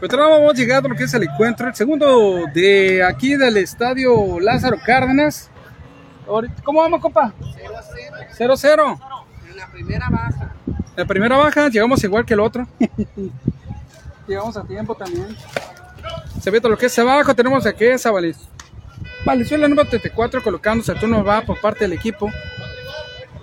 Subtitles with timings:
[0.00, 4.38] Pues vamos llegando a lo que es el encuentro, el segundo de aquí del estadio
[4.40, 5.50] Lázaro Cárdenas.
[6.62, 7.32] ¿Cómo vamos, compa?
[8.36, 9.00] 0-0.
[9.48, 10.54] En la primera baja.
[10.66, 12.66] En la primera baja llegamos igual que el otro.
[14.28, 15.28] llegamos a tiempo también.
[16.40, 18.10] Se ve todo lo que es abajo, tenemos aquí esa
[19.24, 22.30] Valenzuela número 34 colocándose el turno va por parte del equipo.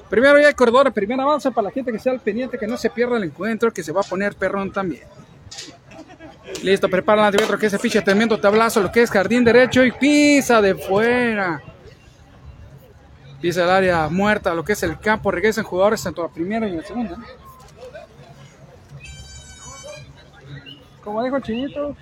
[0.10, 2.78] Primero ya hay corredor, primera avanza para la gente que sea al pendiente, que no
[2.78, 5.04] se pierda el encuentro, que se va a poner perrón también.
[6.64, 9.92] Listo, prepara la otro que se ficha tremendo tablazo, lo que es jardín derecho y
[9.92, 11.62] pisa de fuera.
[13.42, 16.76] Pisa el área muerta, lo que es el campo, regresan jugadores tanto la primera y
[16.76, 17.18] la segunda.
[21.04, 21.96] Como dijo el chinito,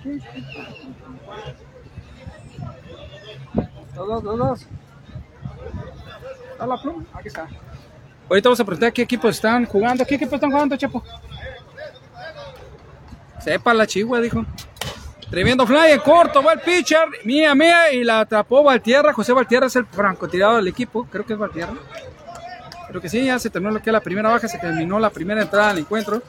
[3.94, 4.66] dos, dos, dos, dos.
[6.58, 7.48] la pluma, aquí está.
[8.28, 10.04] Ahorita vamos a preguntar qué equipos están jugando.
[10.04, 11.02] ¿Qué equipos están jugando, Chepo?
[13.42, 14.44] Sepa la chigua, dijo.
[15.30, 19.12] Tremendo fly en corto, va el pitcher, mía, mía, y la atrapó Valtierra.
[19.12, 21.74] José Valtierra es el francotirado del equipo, creo que es Valtierra.
[22.88, 25.10] Creo que sí, ya se terminó lo que es la primera baja, se terminó la
[25.10, 26.20] primera entrada al encuentro.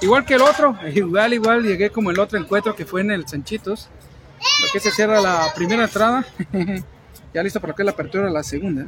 [0.00, 3.28] Igual que el otro, igual, igual llegué como el otro encuentro que fue en el
[3.28, 3.90] Sanchitos.
[4.62, 6.24] Lo que se cierra la primera entrada.
[7.34, 8.86] ya listo para que la apertura de la segunda.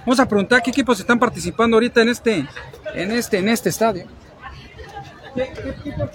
[0.00, 2.46] Vamos a preguntar qué equipos están participando ahorita en este,
[2.94, 4.06] en este, en este estadio.
[5.34, 6.10] ¿Qué, qué equipos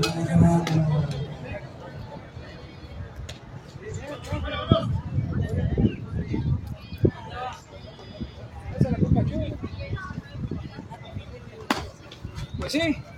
[0.00, 1.00] están jugando?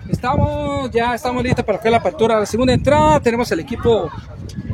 [0.08, 3.20] estamos, ya estamos listos para que la apertura la segunda entrada.
[3.20, 4.10] Tenemos el equipo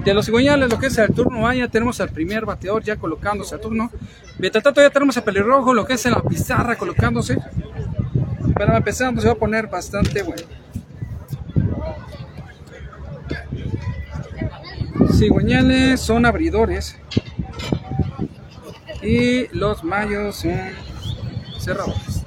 [0.04, 3.54] de los cigüeñales, lo que es el turno vaya, tenemos al primer bateador ya colocándose
[3.54, 3.90] a turno.
[4.38, 7.38] Mientras tanto ya tenemos el pelirrojo, lo que es en la pizarra colocándose.
[8.54, 10.57] Pero empezando se va a poner bastante bueno.
[15.12, 16.96] Cigüeñales son abridores.
[19.02, 20.58] Y los mayos son
[21.58, 22.24] cerradores.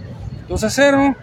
[0.48, 1.16] 2 a 0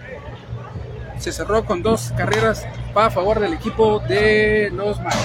[1.18, 5.22] se cerró con dos carreras a favor del equipo de los Mayos.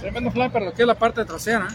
[0.00, 1.68] Tremendo fly para lo que es la parte trasera.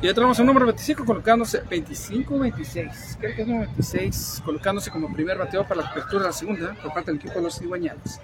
[0.00, 5.12] Y ya tenemos el número 25 colocándose 25-26, creo que es número 26, colocándose como
[5.12, 8.20] primer bateador para la apertura de la segunda por parte del equipo de los cigüeñales.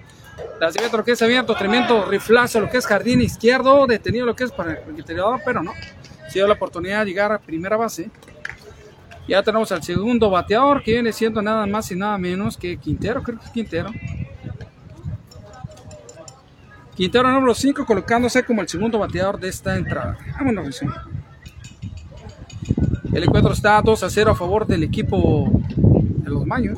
[0.60, 4.36] La siguiente lo que es abierto, tremendo riflazo, lo que es jardín izquierdo, detenido lo
[4.36, 5.72] que es para el interior, pero no.
[6.28, 8.08] Se dio la oportunidad de llegar a primera base.
[9.26, 13.22] Ya tenemos al segundo bateador que viene siendo nada más y nada menos que Quintero,
[13.22, 13.90] creo que es Quintero.
[16.94, 20.16] Quintero número 5 colocándose como el segundo bateador de esta entrada.
[20.38, 20.80] Vámonos,
[23.14, 26.76] El encuentro está 2 a 0 a favor del equipo de los Maños.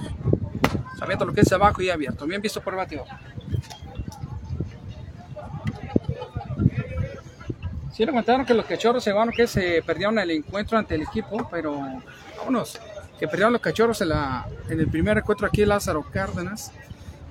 [0.98, 2.26] Sabiendo lo que es abajo y abierto.
[2.26, 3.06] Bien visto por el bateador.
[7.91, 11.02] Sí, le comentaron que los cachorros se van, que se perdieron el encuentro ante el
[11.02, 11.80] equipo, pero
[12.36, 12.78] vámonos,
[13.19, 14.10] que perdieron los cachorros en,
[14.78, 16.70] el primer encuentro aquí Lázaro Cárdenas.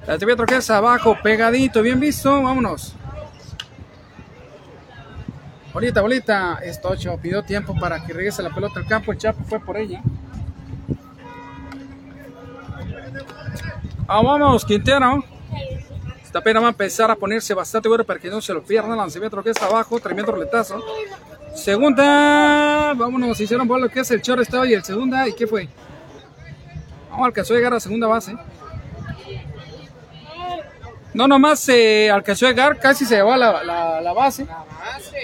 [0.07, 2.95] La TV es abajo, pegadito, bien visto, vámonos.
[5.75, 9.43] Bolita, bolita, esto 8 pidió tiempo para que regrese la pelota al campo, el Chapo
[9.43, 10.01] fue por ella.
[14.07, 15.21] Ah, vamos, Quintero.
[16.23, 18.95] Esta pena va a empezar a ponerse bastante bueno para que no se lo pierdan.
[18.95, 20.81] Lanzamiento que está abajo, tremendo roletazo.
[21.53, 25.67] Segunda, vámonos, hicieron bola que es el chorro estaba y el segunda, ¿y qué fue?
[27.11, 28.33] Vamos, alcanzó a llegar a segunda base.
[31.15, 34.45] No, nomás se alcanzó a llegar, casi se llevó la, la, la, base.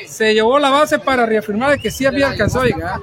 [0.07, 2.99] Se llevó la base para reafirmar que sí había alcanzado a llegar.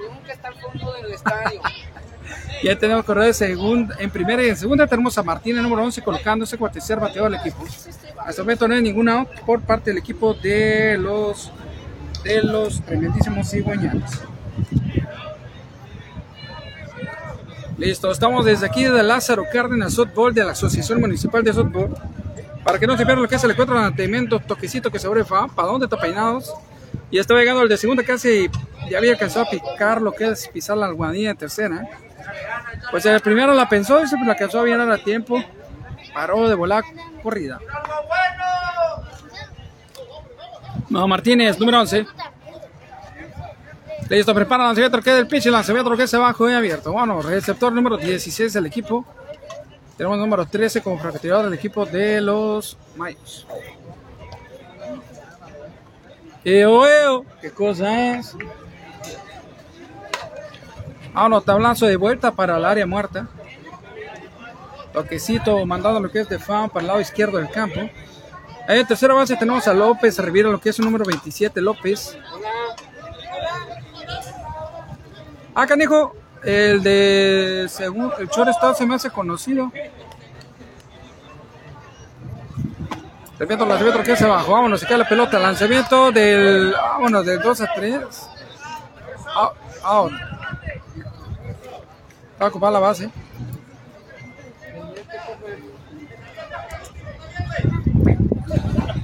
[2.62, 5.82] Y ahí tenemos corredor de segunda, en primera y en segunda tenemos a Martínez, número
[5.85, 7.62] 11, colocándose como tercer bateador del equipo.
[8.20, 11.52] Hasta el momento no hay ningún out por parte del equipo de los
[12.25, 14.23] de los tremendísimos cigüeñanos.
[17.76, 21.94] Listo, estamos desde aquí de Lázaro Cárdenas Softball de la Asociación Municipal de Softball.
[22.69, 25.25] Para que no se pierdan lo que es el encuentro de mantenimiento, toquecito que sobre
[25.25, 26.53] fa, para dónde está peinados.
[27.11, 28.50] Y estaba llegando el de segunda casi
[28.91, 31.88] ya había alcanzado a picar lo que es pisar la almohadilla de tercera.
[32.91, 35.43] Pues el primero la pensó y se la alcanzó a bien a tiempo.
[36.12, 36.85] Paró de volar
[37.23, 37.59] corrida.
[40.91, 42.06] No, Martínez, número 11.
[44.11, 46.93] Listo, prepara el lanzamiento que del pitch, el lanzamiento que es abajo y abierto.
[46.93, 49.06] Bueno, receptor número 16 del equipo.
[49.99, 53.49] Tenemos número 13 como francotirador del equipo de los Mayos.
[56.45, 58.37] Eo, eo, ¿qué cosa es?
[61.12, 63.27] Vámonos, tablazo de vuelta para el área muerta.
[64.93, 67.81] Toquecito mandando lo que es de fan para el lado izquierdo del campo.
[68.69, 72.17] Ahí en tercera base tenemos a López, revira lo que es el número 27, López.
[75.56, 79.70] Ah, canijo, el de según el shortstop se me hace conocido.
[83.38, 84.52] Lanzamiento, lanzamiento que hace abajo.
[84.52, 85.38] Vámonos, se cae la pelota.
[85.38, 86.73] Lanzamiento del.
[86.73, 88.00] Vámonos, del 2 a 3.
[89.35, 89.52] Out.
[89.85, 90.12] out.
[92.41, 93.11] Va a ocupar la base.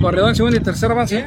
[0.01, 1.27] Corredor en segunda y tercera base.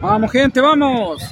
[0.00, 1.22] Vamos, gente, vamos.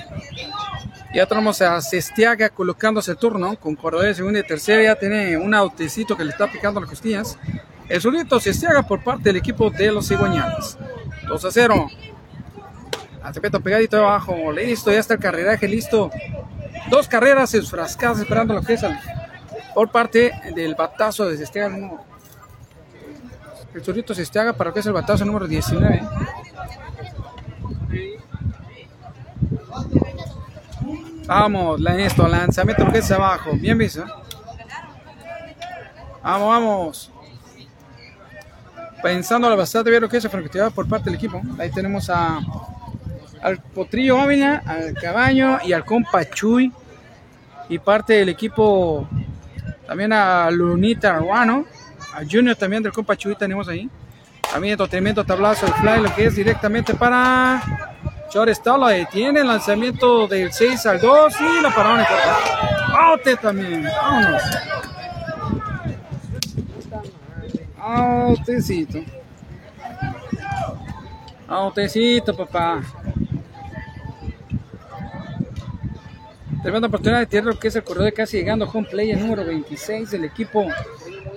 [1.15, 4.83] Ya tenemos a Cestiaga colocándose el turno con corredor de segunda y tercera.
[4.83, 7.39] Ya tiene un autecito que le está picando las costillas.
[7.89, 10.77] El solito Cestiaga por parte del equipo de los cigüeñales.
[11.27, 11.89] 2 a 0.
[13.23, 14.53] Acepeto pegadito abajo.
[14.53, 16.11] Listo, ya está el carreraje listo.
[16.91, 18.77] Dos carreras enfrascadas esperando lo que
[19.75, 21.75] por parte del batazo de Cestiaga.
[23.75, 26.03] El solito Cestiaga para lo que es el batazo número 19.
[31.29, 33.51] Vamos, esto, lanzamiento que es abajo.
[33.53, 34.03] Bien visto.
[36.23, 37.13] Vamos, vamos.
[39.03, 41.43] Pensando bastante bien lo que es efectividad por parte del equipo.
[41.59, 42.41] Ahí tenemos a
[43.43, 46.73] al Potrillo Ávila, al Cabaño y al compa Chuy.
[47.69, 49.07] Y parte del equipo
[49.87, 51.67] también a Lunita Aruano.
[52.15, 53.91] A Junior también del compa Chuy tenemos ahí.
[54.51, 57.98] También tremendo tablazo de fly, lo que es directamente para
[58.31, 62.07] Shortstop lo detiene, lanzamiento del 6 al 2 y la pararon en
[62.95, 64.43] Aute también, vámonos.
[67.81, 68.99] Autecito.
[71.47, 72.83] Autecito, papá.
[76.63, 79.21] Tremenda oportunidad de tierra que es el corredor de casi llegando a home play el
[79.21, 80.67] número 26 del equipo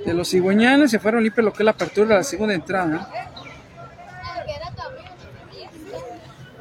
[0.05, 0.91] de los cigüeñanos.
[0.91, 3.30] Se fueron limpios lo que es la apertura de la segunda entrada.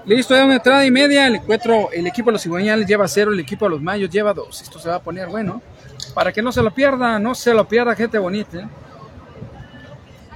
[0.06, 1.26] Listo, ya una entrada y media.
[1.26, 4.32] El encuentro, el equipo de los cigüeñales lleva cero, el equipo de los mayos lleva
[4.32, 4.62] dos.
[4.62, 5.62] Esto se va a poner bueno.
[6.14, 8.58] Para que no se lo pierda, no se lo pierda, gente bonita.
[8.58, 8.68] ¿eh?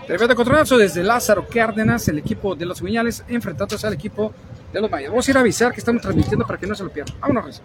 [0.06, 4.34] Perfecto controlazo desde Lázaro Cárdenas, el equipo de los cigüeñales, enfrentándose al equipo
[4.72, 5.10] de los mayos.
[5.10, 7.14] Vamos a ir a avisar que estamos transmitiendo para que no se lo pierda.
[7.20, 7.62] Vámonos,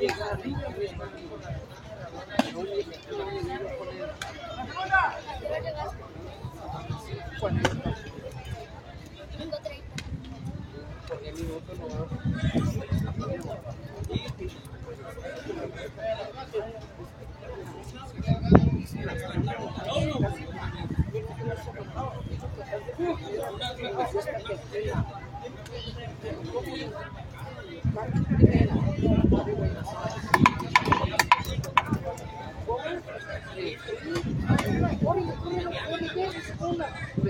[0.00, 0.59] llegar.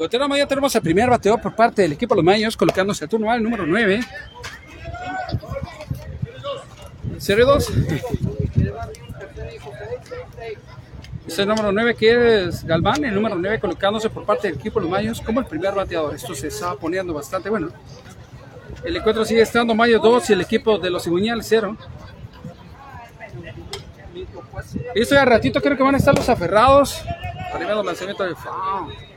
[0.00, 3.10] Continuamos, ya tenemos el primer bateador por parte del equipo de los Mayos, colocándose el
[3.10, 4.00] turno al número 9.
[7.18, 7.72] Serie 2.
[11.26, 14.80] Es el número 9 que es Galván, el número 9 colocándose por parte del equipo
[14.80, 16.14] de los Mayos como el primer bateador.
[16.14, 17.68] Esto se está poniendo bastante bueno.
[18.82, 21.76] El encuentro sigue estando Mayo 2 y el equipo de los Ciguñales 0.
[24.94, 27.04] Listo, ya ratito creo que van a estar los aferrados.
[27.52, 29.09] Primero lanzamiento de foul.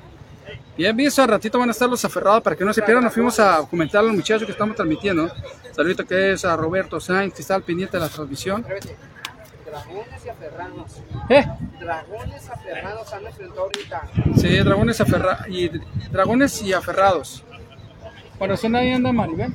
[0.76, 3.04] Bien visto, al ratito van a estar los aferrados para que no se pierdan.
[3.04, 5.32] Nos fuimos a comentar a los muchachos que estamos transmitiendo.
[5.72, 8.64] Saludito que es a Roberto Sainz, que está al pendiente de la transmisión.
[8.64, 11.02] Dragones y aferrados.
[11.30, 11.46] ¿Eh?
[11.80, 14.02] Dragones aferrados han enfrentado ahorita.
[14.38, 15.70] Sí, dragones, aferra y,
[16.12, 17.44] dragones y aferrados.
[18.40, 19.54] Bueno, son ahí anda Maribel.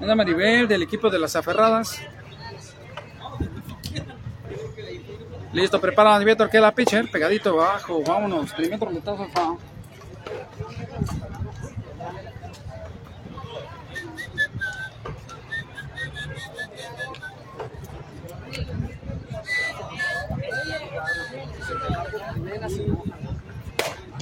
[0.00, 2.00] Anda Maribel del equipo de las aferradas.
[5.54, 9.54] Listo, prepara el que la pitcher, pegadito abajo, vámonos, primer roletazo fa.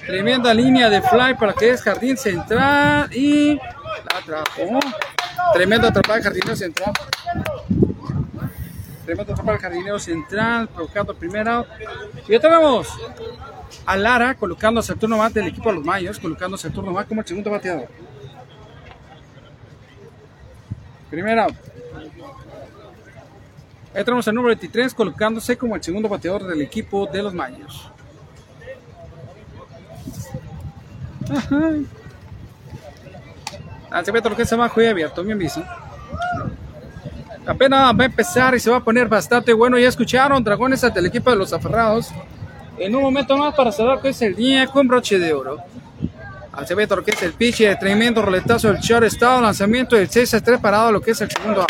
[0.06, 4.80] Tremenda línea de fly para que es jardín central y la atrapó.
[5.54, 6.92] Tremenda atrapada de jardín central.
[9.12, 11.66] Tremenda atrapada de jardinero central, provocando el primer out.
[12.26, 12.88] Y ya tenemos
[13.84, 17.04] a Lara colocándose el turno más del equipo de los Mayos, colocándose el turno más
[17.04, 17.88] como el segundo bateador.
[21.10, 21.54] Primer out.
[23.94, 27.90] Ahí tenemos el número 23 colocándose como el segundo bateador del equipo de los Mayos.
[33.90, 35.62] Lanzamiento lo que se va a abierto, bien visto.
[37.46, 39.78] Apenas va a empezar y se va a poner bastante bueno.
[39.78, 42.10] Ya escucharon, Dragones del equipo de los aferrados.
[42.78, 45.58] En un momento más para saber que es el día con broche de oro.
[46.76, 50.60] ve lo que es el pitch, tremendo roletazo del short estado, lanzamiento del 6 3
[50.60, 51.66] parado lo que es el segundo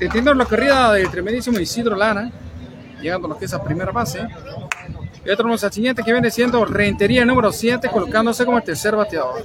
[0.00, 2.30] Entiendo la corrida del tremendísimo Isidro Lara,
[3.00, 4.28] llegando a lo que es la primera base.
[5.30, 9.44] Y tenemos al siguiente que viene siendo Rentería número 7, colocándose como el tercer bateador.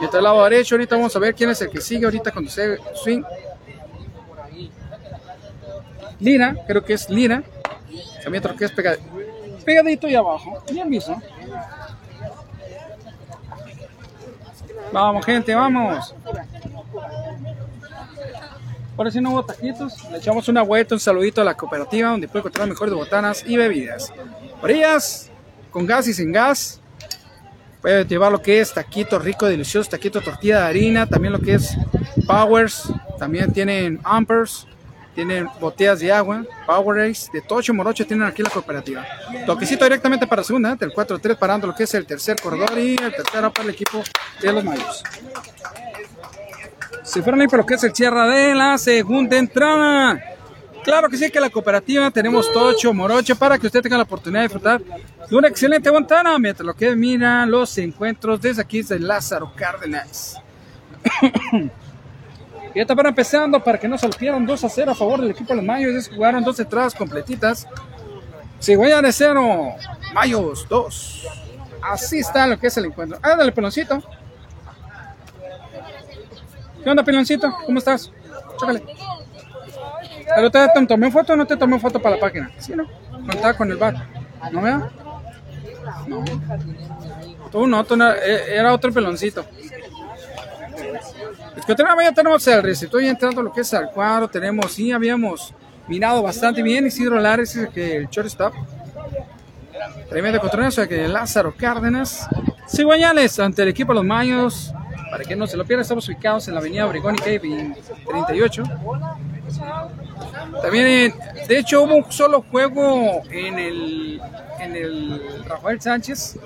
[0.00, 2.50] Y este lado derecho, ahorita vamos a ver quién es el que sigue ahorita cuando
[2.50, 3.22] se swing.
[6.18, 7.44] Lira, creo que es Lira.
[8.24, 8.72] También otro que es
[9.64, 10.60] pegadito y abajo.
[10.72, 11.14] Bien visto.
[14.92, 16.16] Vamos, gente, vamos.
[18.96, 22.26] Por si no hubo taquitos, le echamos una vuelta, un saludito a la cooperativa donde
[22.26, 24.12] puede encontrar mejores botanas y bebidas.
[24.62, 25.30] Orillas,
[25.70, 26.80] con gas y sin gas.
[27.80, 31.54] Puede llevar lo que es taquito rico, delicioso, taquito tortilla de harina, también lo que
[31.54, 31.76] es
[32.26, 32.84] Powers,
[33.18, 34.68] también tienen Ampers,
[35.16, 39.04] tienen botellas de agua, Powerade, de Tocho Morocho tienen aquí la cooperativa.
[39.46, 43.12] Toquecito directamente para segunda, del 4-3 parando lo que es el tercer corredor y el
[43.12, 44.02] tercero para el equipo
[44.40, 45.02] de los Mayos.
[47.02, 50.22] Se fueron ahí por lo que es el cierre de la segunda entrada.
[50.84, 54.40] Claro que sí, que la cooperativa tenemos Tocho, Morocho, para que usted tenga la oportunidad
[54.40, 58.98] de disfrutar de una excelente ventana mientras lo que mira los encuentros desde aquí desde
[58.98, 60.40] Lázaro Cárdenas.
[62.74, 65.30] y ya para empezando para que no se pierdan 2 a 0 a favor del
[65.30, 66.08] equipo de los Mayos.
[66.08, 67.66] Jugaron dos entradas completitas.
[68.60, 69.74] Cigüeña de 0,
[70.14, 71.28] Mayos 2.
[71.82, 73.18] Así está lo que es el encuentro.
[73.22, 74.02] Ándale, peloncito.
[76.82, 77.56] ¿Qué onda, peloncito?
[77.66, 78.10] ¿Cómo estás?
[78.58, 78.82] Chócale.
[80.34, 82.50] ¿Pero te, tomé foto o no te tomé foto para la página?
[82.58, 82.86] Sí, ¿no?
[83.10, 84.06] Contaba con el bar.
[84.50, 84.90] ¿No vea?
[86.06, 86.24] No.
[87.50, 89.44] Tú no, tú no, e, era otro peloncito.
[91.56, 94.90] Es que tenemos, ya tenemos el estoy entrando lo que es al cuadro, tenemos, sí,
[94.90, 95.54] habíamos
[95.86, 98.54] mirado bastante bien Isidro Lares, que el shortstop.
[100.08, 102.28] Tremendo controlazo que Lázaro Cárdenas.
[102.68, 104.72] Cigüeñales ante el equipo de los Mayos.
[105.12, 107.76] Para que no se lo pierda, estamos ubicados en la avenida Obregón y Kevin
[108.08, 108.62] 38.
[110.62, 111.12] También,
[111.46, 114.22] de hecho, hubo un solo juego en el,
[114.58, 116.38] en el Rafael Sánchez.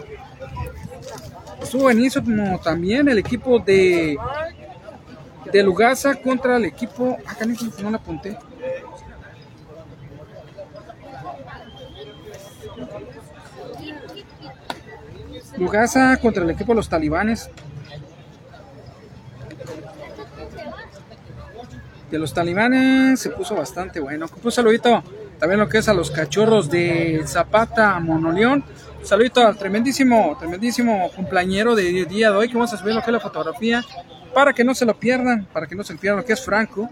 [1.63, 4.19] Estuvo buenísimo también el equipo de,
[5.53, 7.17] de Lugasa contra el equipo.
[7.25, 8.37] Acá ah, no la apunté.
[15.57, 17.49] Lugasa contra el equipo de los talibanes.
[22.11, 24.27] De los talibanes se puso bastante bueno.
[24.43, 25.03] Un saludito
[25.39, 28.65] también lo que es a los cachorros de Zapata Monoleón.
[29.01, 33.01] Un saludito al tremendísimo, tremendísimo cumpleañero de día de hoy que vamos a subir lo
[33.01, 33.85] que es la fotografía
[34.35, 36.89] para que no se lo pierdan, para que no se pierdan lo que es Franco.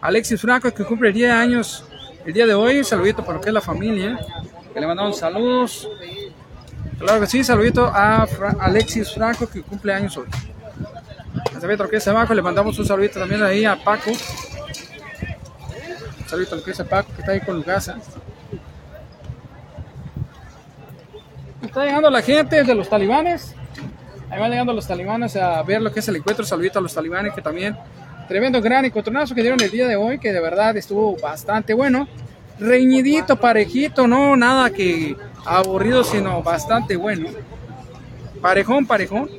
[0.00, 1.84] Alexis Franco que cumple el día de años
[2.24, 2.84] el día de hoy.
[2.84, 4.18] Saludito para lo que es la familia.
[4.72, 5.88] que le mandamos saludos.
[6.98, 8.26] Claro que sí, saludito a
[8.60, 10.26] Alexis Franco que cumple años hoy.
[11.54, 14.10] A David Orquesta abajo le mandamos un saludito también ahí a Paco.
[16.26, 17.98] Un saludito a lo que es a Paco que está ahí con Lugasa.
[21.62, 23.54] Está llegando la gente de los talibanes.
[24.28, 26.44] Ahí van llegando los talibanes a ver lo que es el encuentro.
[26.44, 27.76] Saludito a los talibanes que también
[28.26, 32.08] tremendo gran encontronazo que dieron el día de hoy, que de verdad estuvo bastante bueno.
[32.58, 37.28] Reñidito, parejito, no nada que aburrido, sino bastante bueno.
[38.42, 39.30] Parejón, parejón.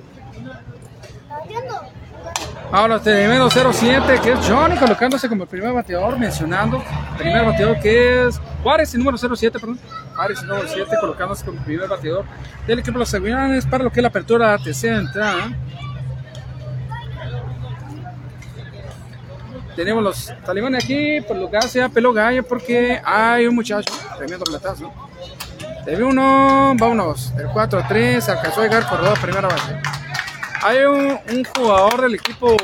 [2.71, 6.83] Ahora tremendo 07 que es Johnny colocándose como el primer bateador, mencionando
[7.17, 9.79] primer bateador que es Juárez, el número 07, perdón.
[10.15, 12.25] Juárez, el número 7, colocándose como el primer bateador
[12.65, 15.51] del equipo de los Seguinanes para lo que es la apertura de la tercera entrada.
[19.77, 23.93] Tenemos los talibanes aquí, por lo que hace a pelo gallo, porque hay un muchacho,
[24.17, 24.91] tremendo platazo.
[25.85, 29.79] De uno, vámonos, el 4-3, alcanzó a llegar corredor a primera base.
[30.63, 32.55] Hay un, un jugador del equipo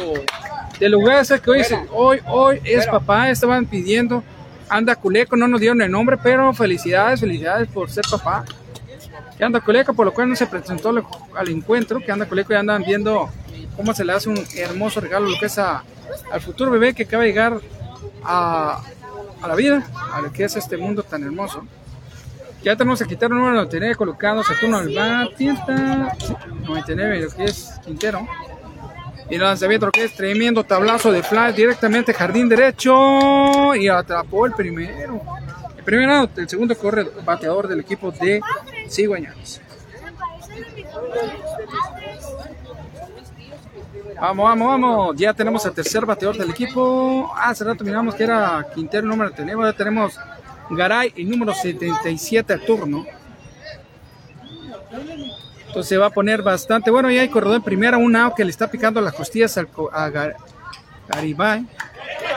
[0.79, 1.59] del UGS que hoy,
[1.91, 4.23] hoy, hoy es papá, estaban pidiendo,
[4.69, 8.43] anda Culeco, no nos dieron el nombre, pero felicidades, felicidades por ser papá.
[9.38, 11.03] Que anda Culeco, por lo cual no se presentó al,
[11.35, 13.29] al encuentro, que anda Culeco y andan viendo
[13.75, 15.83] cómo se le hace un hermoso regalo, lo que es a-
[16.31, 17.59] al futuro bebé que acaba de llegar
[18.23, 18.81] a,
[19.41, 19.83] a la vida,
[20.13, 21.65] a lo que es este mundo tan hermoso.
[22.63, 25.36] Ya tenemos que quitar el número 99 colocado Saturno al bat.
[25.36, 26.15] Tinta,
[26.65, 28.25] 99, lo que es Quintero.
[29.29, 33.75] Y el lanzamiento, lo que es tremendo tablazo de flash directamente jardín derecho.
[33.75, 35.22] Y atrapó el primero.
[35.77, 38.42] El primero, out, el segundo corre bateador del equipo de
[38.90, 39.59] Cigüeñanos.
[44.22, 45.16] Vamos, vamos, vamos.
[45.18, 47.29] Ya tenemos el tercer bateador del equipo.
[47.35, 49.66] Hace rato miramos que era Quintero número tenemos.
[49.66, 50.18] Ya tenemos
[50.69, 53.05] Garay, el número 77 a turno.
[55.67, 56.91] Entonces se va a poner bastante.
[56.91, 59.67] Bueno, ya hay corredor en primera, un out que le está picando las costillas al,
[59.91, 60.35] a Gar-
[61.07, 61.65] Garibay.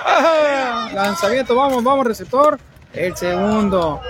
[0.04, 0.90] ¡Ah!
[0.94, 2.58] Lanzamiento, vamos, vamos, receptor.
[2.92, 4.00] El segundo.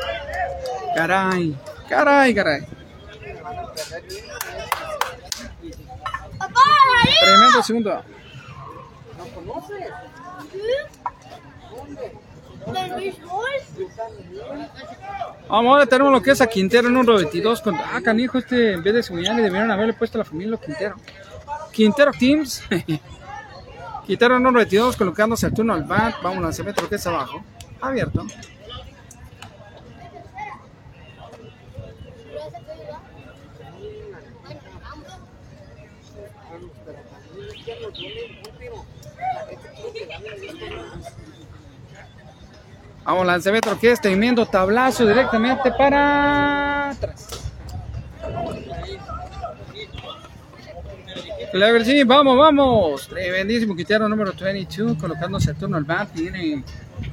[0.95, 1.57] Caray,
[1.89, 2.67] caray, caray.
[7.21, 8.03] Tremendo segundo.
[15.49, 17.77] Vamos, ahora tenemos lo que es a Quintero en un 22 con...
[17.77, 20.97] Ah, canijo, este en vez de le debieron haberle puesto a la familia Quintero.
[21.73, 22.63] Quintero Teams.
[24.07, 26.15] Quintero en un 22 colocándose al turno al bat.
[26.23, 27.43] Vamos, lanzamiento lo que es abajo.
[27.81, 28.27] Abierto.
[43.07, 47.29] Vamos, lanzamiento que es tremendo tablazo directamente para atrás.
[51.53, 53.07] Que sí, vamos, vamos.
[53.07, 56.09] Tremendísimo Quintero número 22, colocándose el turno al bat.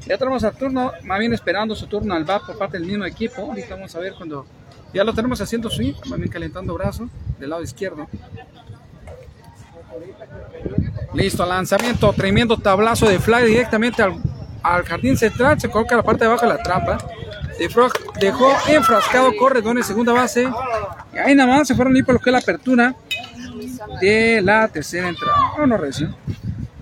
[0.07, 3.05] Ya tenemos al turno, más bien esperando su turno al bat por parte del mismo
[3.05, 3.43] equipo.
[3.43, 4.47] Ahorita vamos a ver cuando
[4.95, 7.07] ya lo tenemos haciendo swing, más bien calentando brazo
[7.39, 8.07] del lado izquierdo.
[11.13, 14.19] Listo, lanzamiento, tremendo tablazo de fly directamente al,
[14.63, 15.59] al jardín central.
[15.59, 16.97] Se coloca la parte de abajo de la trampa.
[18.19, 20.49] Dejó enfrascado corredor en segunda base.
[21.23, 22.95] Ahí nada más se fueron a ir por lo que es la apertura
[24.01, 25.37] de la tercera entrada.
[25.57, 26.15] Vamos, recién.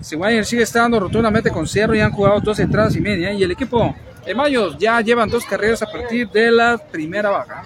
[0.00, 3.32] Seguayer sigue estando rotundamente con cierre y han jugado dos entradas y media.
[3.32, 7.64] Y el equipo de Mayos ya llevan dos carreras a partir de la primera baja.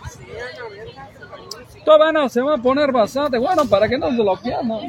[1.85, 4.83] Todavía se va a poner bastante bueno para que nos bloqueemos.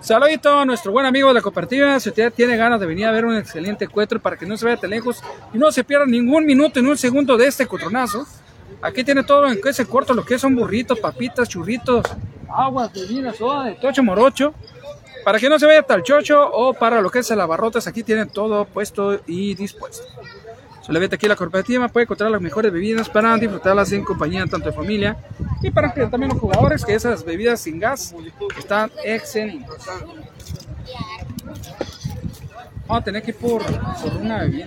[0.00, 2.00] Saludito a nuestro buen amigo de la cooperativa.
[2.00, 4.64] Si usted tiene ganas de venir a ver un excelente encuentro para que no se
[4.64, 8.26] vaya tan lejos y no se pierda ningún minuto ni un segundo de este cotronazo.
[8.80, 12.06] Aquí tiene todo en ese corto, lo que son burritos, papitas, churritos,
[12.48, 14.54] aguas, bebidas, soda de tocho morocho.
[15.22, 18.02] Para que no se vaya tal chocho o para lo que es el abarrotes, aquí
[18.02, 20.02] tienen todo puesto y dispuesto.
[21.12, 25.16] Aquí la cooperativa puede encontrar las mejores bebidas para disfrutarlas en compañía tanto de familia
[25.62, 28.14] y para que también los jugadores que esas bebidas sin gas
[28.58, 29.76] están excelentes.
[32.86, 33.62] Vamos a tener que ir por,
[34.20, 34.66] una bebida.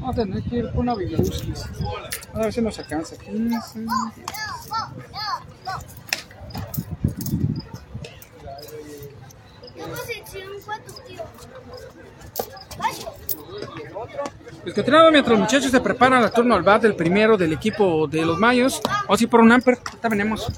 [0.00, 1.18] Vamos a tener que ir por una bebida.
[2.32, 3.16] A ver si nos alcanza.
[3.16, 3.90] 15, 10.
[14.62, 18.06] Pues continuamos mientras los muchachos se preparan al turno al bat del primero del equipo
[18.06, 18.80] de los Mayos.
[19.08, 19.78] A ir por un amper.
[19.84, 20.50] Ahorita venimos.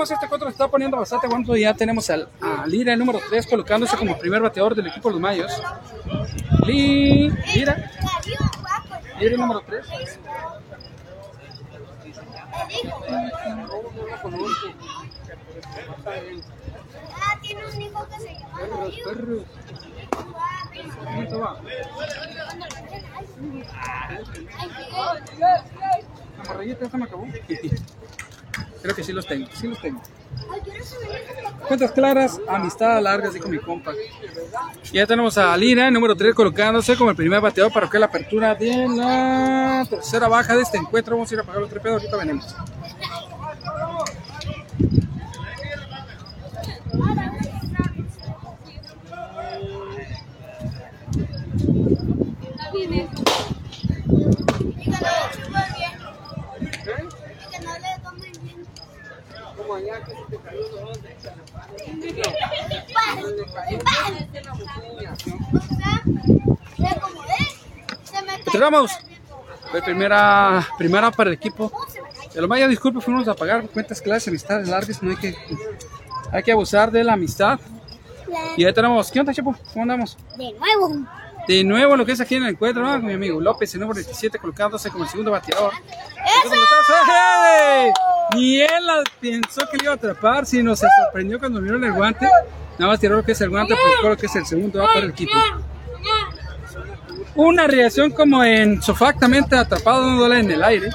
[0.00, 1.54] Disfrutamos este cuatro, se está poniendo bastante aguanto.
[1.56, 5.12] Ya tenemos al, a Lira, el número 3, colocándose como primer bateador del equipo de
[5.12, 5.52] los Mayos.
[6.66, 7.76] Li- Lira.
[9.18, 9.84] Lira, el número 3.
[12.70, 13.04] El hijo.
[13.10, 14.68] No lo conozco.
[17.22, 18.58] Ah, tiene un hijo que se llama.
[28.82, 30.00] Creo que sí los tengo, sí los tengo.
[31.68, 33.92] Cuentas claras, amistad larga, así con mi compa.
[34.92, 38.54] Ya tenemos a el número 3, colocándose como el primer bateador para que la apertura
[38.54, 41.16] de la tercera baja de este encuentro.
[41.16, 42.56] Vamos a ir a pagar los tres pedos, ahorita venimos.
[52.72, 52.86] Y
[54.82, 55.94] que no le chupen bien.
[56.60, 56.62] Y
[57.50, 58.60] que no le tomen bien.
[59.70, 60.90] Como allá que se te cayó.
[68.46, 68.90] Entramos.
[69.84, 71.70] Primera, primera para el equipo.
[72.34, 75.00] De lo Maya, disculpe, fuimos a pagar cuentas claras, amistades largas.
[75.04, 75.36] No hay que,
[76.32, 77.60] hay que abusar de la amistad.
[78.56, 79.54] Y ahí tenemos, ¿qué onda, Chepo?
[79.72, 80.18] ¿Cómo andamos?
[80.36, 81.06] De nuevo.
[81.50, 82.92] De nuevo lo que es aquí en el encuentro, ¿no?
[82.92, 85.72] Con mi amigo López, el número 17, colocándose como el segundo bateador.
[86.44, 86.54] ¡Eso!
[88.34, 91.92] Ni él la pensó que le iba a atrapar, sino se sorprendió cuando vieron el
[91.92, 92.28] guante.
[92.78, 95.00] Nada más tiró lo que es el guante, por lo que es el segundo para
[95.00, 95.32] el equipo.
[97.34, 100.90] Una reacción como en sofactamente atrapado dándola en el aire.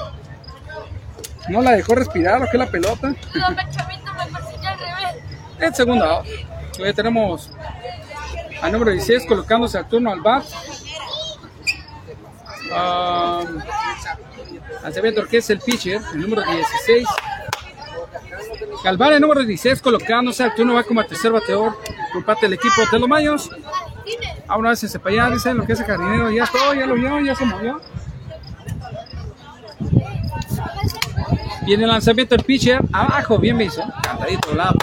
[1.50, 3.14] No la dejó respirar, lo que es la pelota.
[5.60, 6.26] El segundo out.
[6.94, 7.50] Tenemos
[8.72, 10.44] número 16 colocándose al turno al bat.
[12.66, 13.60] Um,
[14.82, 17.06] lanzamiento que es el pitcher, el número 16.
[18.84, 21.76] Galván, el número 16, colocándose al turno va como el tercer bateador
[22.12, 23.50] por parte del equipo de los Mayos.
[24.46, 26.86] A una vez se para allá, dice lo que es el jardinero, ya está, ya
[26.86, 27.80] lo vio, ya se movió.
[31.64, 34.76] Viene el lanzamiento del pitcher, abajo, bien visto, cantadito, lado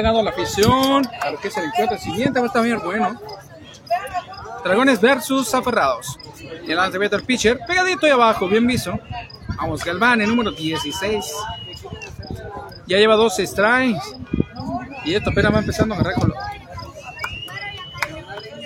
[0.00, 3.20] está la afición a que es el encuentro siguiente, va a estar bien bueno.
[4.64, 6.18] Dragones versus Aferrados.
[6.64, 8.98] Y el lanzamiento del pitcher, pegadito y abajo, bien visto.
[9.56, 11.24] Vamos, Galván, el número 16.
[12.86, 14.00] Ya lleva dos strikes.
[15.04, 16.36] Y esto apenas va empezando a agarrar color.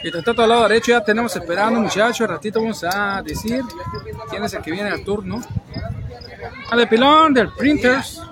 [0.05, 2.21] Y tanto al lado derecho ya tenemos esperando, muchachos.
[2.21, 3.65] Al ratito vamos a decir
[4.31, 5.41] quién es el que viene al turno.
[6.71, 8.23] Al de pilón del Printers.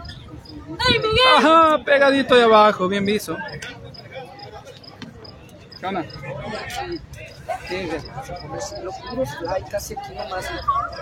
[1.37, 3.37] Ajá, pegadito de abajo, bien visto.
[5.81, 6.05] ¿Qué onda?
[8.83, 10.51] Los puros fly casi aquí nomás.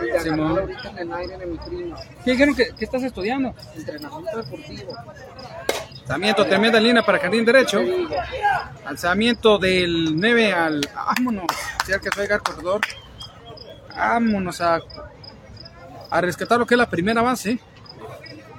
[0.01, 1.97] Y ahorita en el aire de mi primo.
[2.25, 3.55] ¿Qué dijeron que, que estás estudiando?
[3.75, 4.97] Entrenamiento deportivo.
[6.01, 7.81] Lanzamiento tremenda línea para jardín derecho.
[8.85, 10.81] Lanzamiento del 9 al.
[10.95, 11.47] Vámonos.
[11.87, 12.81] Si que el corredor.
[13.97, 14.81] Vámonos a,
[16.11, 17.59] a rescatar lo que es la primera base.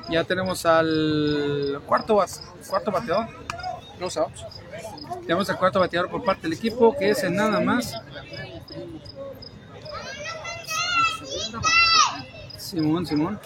[0.10, 2.24] Ya tenemos al cuarto,
[2.68, 3.28] cuarto bateador.
[4.00, 4.46] Dos outs.
[5.22, 7.94] Tenemos al cuarto bateador por parte del equipo, que es el nada más.
[12.58, 13.39] Simón, Simón.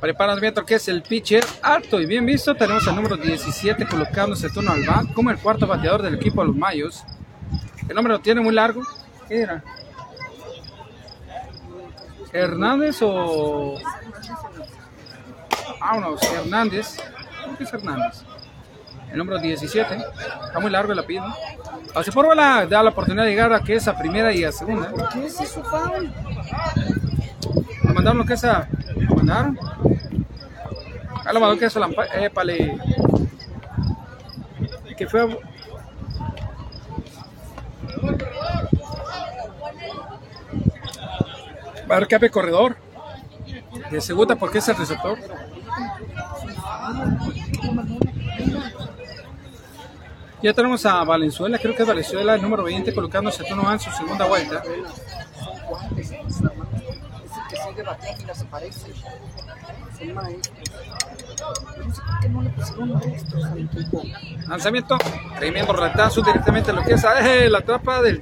[0.00, 2.54] Preparan bien que es el pitcher alto y bien visto.
[2.54, 6.48] Tenemos al número 17 colocándose turno al bat como el cuarto bateador del equipo de
[6.48, 7.04] los Mayos.
[7.88, 8.82] El nombre lo tiene muy largo.
[9.28, 9.64] ¿Qué era?
[12.32, 13.78] ¿Hernández o.?
[15.84, 16.96] Vámonos, Hernández.
[17.44, 18.22] ¿Cómo que es Hernández?
[19.12, 19.96] El número 17.
[20.46, 21.26] Está muy largo el apellido.
[21.94, 24.50] Así por bola da la oportunidad de llegar a que es a primera y a
[24.50, 24.90] segunda.
[25.12, 26.10] ¿Qué es eso, foul?
[27.84, 28.66] Lo mandaron lo que es a.
[28.96, 29.58] ¿Lo mandaron?
[31.26, 31.88] Ah, lo mandó que es a la.
[32.14, 32.78] Épale.
[34.96, 35.20] Que fue.
[35.20, 35.26] a-
[41.90, 42.76] Va a haber cape corredor.
[43.90, 45.18] De segunda porque es el receptor.
[50.42, 53.80] Ya tenemos a Valenzuela, creo que es Valenzuela, el número 20, colocándose a turno en
[53.80, 54.62] su segunda vuelta.
[60.00, 60.12] Y.
[64.48, 64.98] Lanzamiento,
[65.38, 67.48] tremendo retazo directamente a lo que es ¡eh!
[67.48, 68.20] la trampa del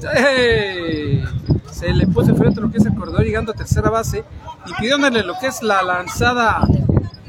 [1.70, 4.22] se le puso enfrente lo que es el corredor llegando a tercera base,
[4.66, 6.60] impidiéndole lo que es la lanzada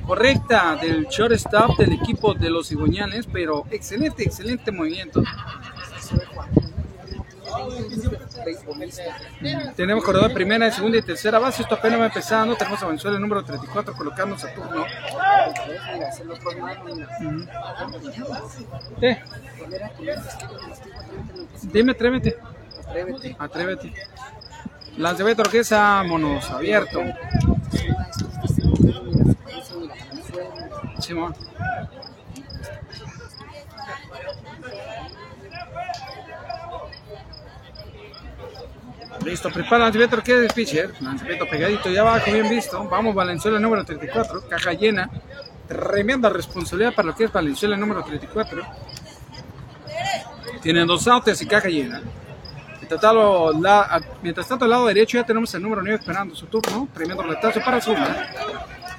[0.06, 5.24] correcta del shortstop del equipo de los cigüeñales, pero excelente, excelente movimiento.
[9.76, 13.16] Tenemos corredor de primera, segunda y tercera base, esto apenas va empezando, tenemos a Venezuela
[13.16, 14.86] el número 34 colocándose a turno.
[21.72, 22.38] Dime, atrévete,
[22.88, 23.36] Atrévete.
[23.40, 23.94] atrévete.
[24.98, 27.00] Lancebeto Orquesa, monos, abierto.
[27.00, 27.12] Son
[27.98, 30.83] maestros de segundo, mira, se parecen, mira, Venezuela.
[31.00, 31.36] Simón.
[39.24, 41.02] Listo, prepara Lancebeto Orquesa de pitcher.
[41.02, 42.88] Lancebeto pegadito ya abajo, bien visto.
[42.90, 45.10] Vamos, Valenzuela número 34, caja llena.
[45.68, 48.62] Tremenda responsabilidad para lo que es Valenzuela número 34.
[50.62, 52.02] Tienen dos outs y caja llena.
[52.80, 53.54] Mientras tanto,
[54.22, 56.88] mientras tanto, al lado derecho ya tenemos el número 9 esperando su turno.
[56.94, 58.28] Tremendo retazo para Zuma.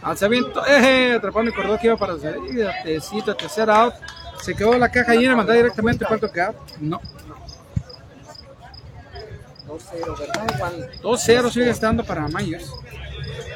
[0.05, 2.69] Alzamiento, eh, atrapando el corredor que iba para salir.
[2.85, 3.95] Tecito, tercer out.
[4.43, 6.55] Se quedó la caja llena, mandada directamente para tocar.
[6.79, 7.01] No.
[9.67, 10.55] 2-0, ¿verdad?
[10.55, 10.90] Igual.
[11.03, 12.71] 2-0 sigue estando para Mayos.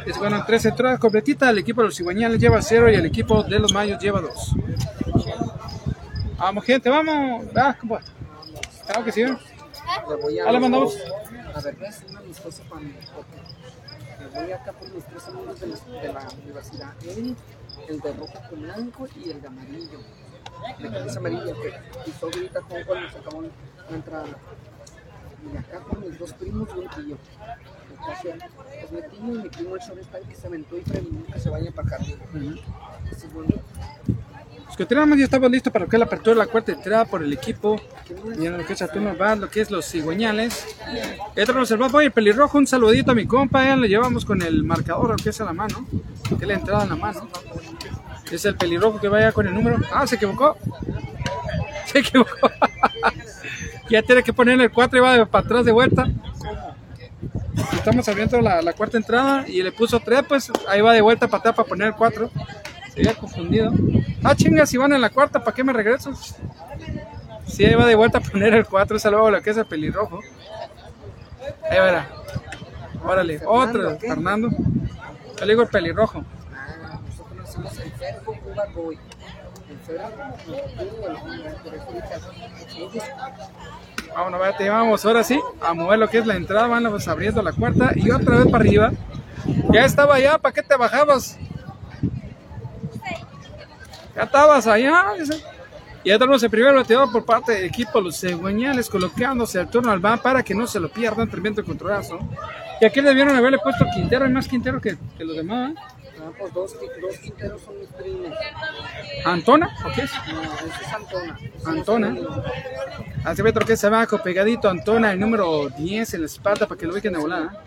[0.06, 1.50] Es bueno, en tres entradas completitas.
[1.50, 4.54] El equipo de los cigüeñales lleva 0 y el equipo de los Mayos lleva 2.
[6.38, 7.44] Vamos, gente, vamos.
[7.54, 8.00] Ah, ¿cómo va?
[8.86, 9.20] Claro que sí.
[9.20, 9.36] ¿eh?
[10.08, 10.48] Le voy a.
[10.48, 10.96] Ah, le mandamos.
[11.54, 12.92] A ver, es un amistoso para mi
[14.42, 16.94] voy acá por mis tres amigos de la, de la universidad.
[17.02, 17.36] Él,
[17.88, 20.00] el de rojo con blanco y el de amarillo.
[20.78, 24.26] De camisa amarilla que hizo ahorita con cuando se acabó la entrada.
[25.52, 27.18] Y acá con mis dos primos y un tío.
[27.90, 28.50] Entonces,
[28.90, 31.70] pues mi tío y mi primo el shortstop que se aventó y que se vaya
[31.72, 32.04] para acá.
[33.10, 33.54] Es bueno.
[34.68, 36.72] Los que tenemos ya estamos listos para lo que es la apertura de la cuarta
[36.72, 37.80] entrada por el equipo.
[38.38, 40.64] Y lo que es Saturno va, lo que es los cigüeñales.
[41.40, 45.16] Otro reservado, el pelirrojo, un saludito a mi compa, ya lo llevamos con el marcador,
[45.22, 45.86] que es la mano,
[46.28, 47.28] que es la entrada en la mano.
[48.30, 49.78] Es el pelirrojo que vaya con el número.
[49.92, 50.56] Ah, se equivocó.
[51.86, 52.50] Se equivocó.
[53.88, 56.06] ya tiene que poner el 4 y va de- para atrás de vuelta.
[57.72, 61.26] Estamos abriendo la, la cuarta entrada y le puso 3, pues ahí va de vuelta
[61.28, 62.30] para atrás para poner el 4.
[62.98, 63.70] Se había confundido.
[64.24, 66.12] Ah, chinga, si van en la cuarta, ¿para qué me regreso?
[67.46, 69.66] Sí, ahí va de vuelta a poner el 4, esa luego lo que es el
[69.66, 70.18] pelirrojo.
[71.70, 72.08] Ahí verá.
[73.04, 74.08] Órale, otro, ¿qué?
[74.08, 74.48] Fernando.
[74.50, 76.24] Yo le digo el pelirrojo.
[76.52, 78.98] Ah, nosotros hacemos el Fergo Cuba Boy.
[79.70, 80.08] El Fergo
[80.44, 82.20] Cuba Boy, por eso ahorita,
[82.76, 83.04] ellos
[84.12, 86.66] Vámonos, vete, vamos ahora sí a mover lo que es la entrada.
[86.66, 88.92] Van abriendo la cuarta y otra vez para arriba.
[89.70, 91.38] Ya estaba allá, ¿para qué te bajabas?
[94.18, 95.14] Ya estabas allá.
[95.16, 95.40] dice.
[96.02, 99.92] Y ya tenemos el primer bateador por parte del equipo Los Cegüeñales colocándose al turno
[99.92, 101.30] al van para que no se lo pierdan.
[101.30, 102.18] Tremendo controlazo.
[102.80, 105.72] Y aquí debieron haberle puesto Quintero, hay más Quintero que, que los demás.
[105.72, 105.74] ¿eh?
[106.20, 108.32] Ah, pues dos, dos quinteros son mis primos.
[109.24, 109.70] ¿Antona?
[109.84, 110.10] ¿O qué es?
[110.32, 111.38] No, ese es Antona.
[111.64, 112.16] Antona.
[113.24, 116.86] Hace metro que es abajo, pegadito Antona, el número 10 en la espalda para que
[116.86, 117.62] lo ubiquen de volada.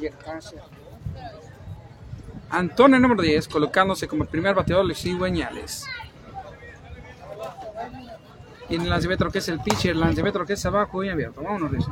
[0.00, 0.14] Y el.
[2.50, 5.86] Antona, el número 10, colocándose como el primer bateador los cigüeñales.
[8.68, 11.42] Y en el lancemetro que es el pitcher, el lancemetro que es abajo y abierto.
[11.42, 11.90] Vámonos, Rizo.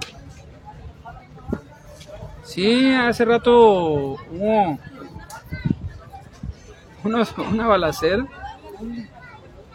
[2.45, 3.53] Sí, hace rato
[4.31, 4.79] hubo
[7.05, 8.25] unos- una balacera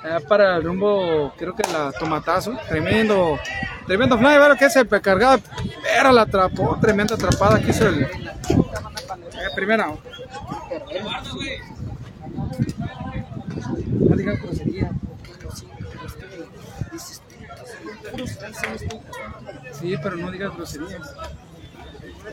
[0.03, 2.57] allá para el rumbo, creo que la tomatazo.
[2.67, 3.37] Tremendo,
[3.85, 5.39] tremendo fly, que es el cargado.
[5.83, 8.07] Pero la atrapó, tremenda atrapada que hizo el,
[9.43, 9.93] el primera.
[13.99, 14.91] No digan grosería.
[19.73, 21.15] Sí, pero no digas groserías.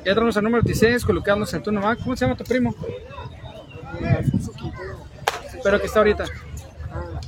[0.05, 1.99] Ya tenemos al número 16 colocándose el turno más.
[1.99, 2.75] ¿Cómo se llama tu primo?
[4.01, 4.99] Eh, Alfonso Quintero.
[5.62, 6.25] Pero que está ahorita.
[6.90, 7.21] Ah,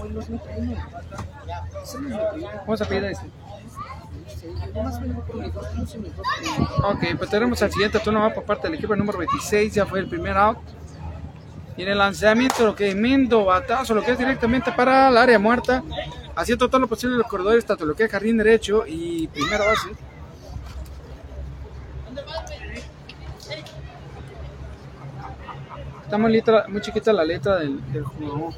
[0.00, 0.76] no, no es mi primo.
[1.82, 2.50] Ese no es mi primo.
[2.64, 3.22] ¿Cómo se apellida ese?
[6.82, 9.74] Ok, pues tenemos al siguiente turno va por parte del equipo número 26.
[9.74, 10.58] Ya fue el primer out.
[11.76, 15.16] Y en el lanzamiento, lo que es Mendo, batazo, lo que es directamente para el
[15.16, 15.82] área muerta.
[16.34, 19.64] Haciendo todo lo posible en los corredores, tanto lo que es jardín derecho y primera
[19.66, 19.90] base.
[26.04, 28.54] Está muy, letra- muy chiquita la letra del, del jugador.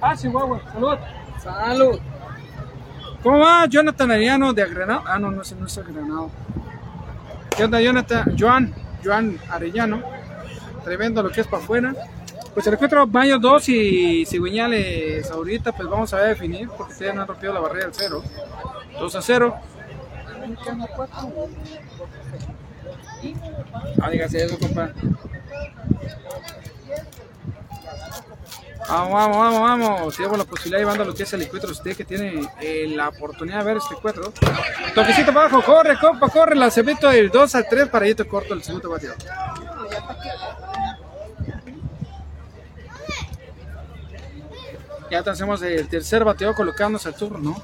[0.00, 0.98] Ah, Chihuahua, salud.
[1.42, 1.98] ¡Salud!
[3.26, 5.02] ¿Cómo va Jonathan Ariano de Agranado?
[5.04, 6.30] Ah, no, no, no es Agranado.
[7.56, 8.36] ¿Qué onda, Jonathan?
[8.38, 8.72] Joan,
[9.04, 10.00] Joan Arellano.
[10.84, 11.92] Tremendo lo que es para afuera.
[12.54, 17.22] Pues el encuentro Mayo 2 y Cigüeñales ahorita, pues vamos a definir, porque ustedes no
[17.22, 18.22] han rompido la barrera del cero.
[18.96, 19.56] 2 a 0.
[20.48, 21.32] me quedan cuatro.
[24.02, 24.92] Ah, dígase eso, compa.
[28.88, 30.18] Vamos, vamos, vamos, vamos.
[30.18, 31.70] Llevo la posibilidad llevando lo que es el encuentro.
[31.72, 34.32] Usted que tiene eh, la oportunidad de ver este encuentro.
[34.94, 36.54] Toquecito para abajo, corre, compa, corre.
[36.54, 39.18] Lanzamiento del 2 al 3, parallito corto el segundo bateador.
[45.10, 47.62] Ya hacemos el tercer bateador colocándose al turno, ¿no?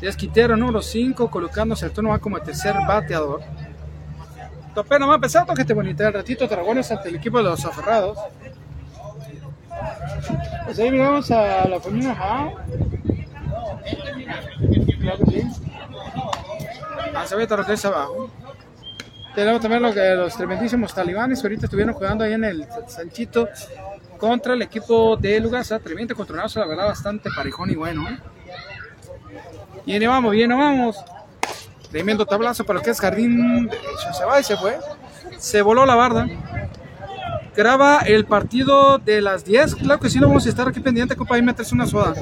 [0.00, 3.40] Es Quintero número 5, colocándose al turno, va como el tercer bateador.
[4.74, 6.06] Topé nomás pesado, que te bonita.
[6.08, 8.18] El ratito Dragones ante el equipo de los aferrados.
[10.64, 12.54] Pues ahí miramos a la familia Jao.
[15.00, 15.42] Claro que sí.
[17.14, 18.30] Ah, se ve todo lo que es abajo.
[19.34, 23.48] Tenemos también los tremendísimos talibanes que ahorita estuvieron jugando ahí en el Sanchito
[24.18, 25.78] contra el equipo de Lugasa.
[25.78, 28.08] Tremendo controlazo, la verdad, bastante parejón y bueno.
[28.08, 28.18] ¿eh?
[29.86, 31.02] Viene, vamos, viene, vamos.
[31.90, 33.70] Tremendo tablazo para lo que es jardín.
[34.12, 34.78] Se va y se fue.
[35.38, 36.28] Se voló la barda.
[37.54, 39.74] Graba el partido de las 10.
[39.76, 41.34] Claro que sí, lo vamos a estar aquí pendiente, compa.
[41.34, 42.14] Ahí me traes una soda.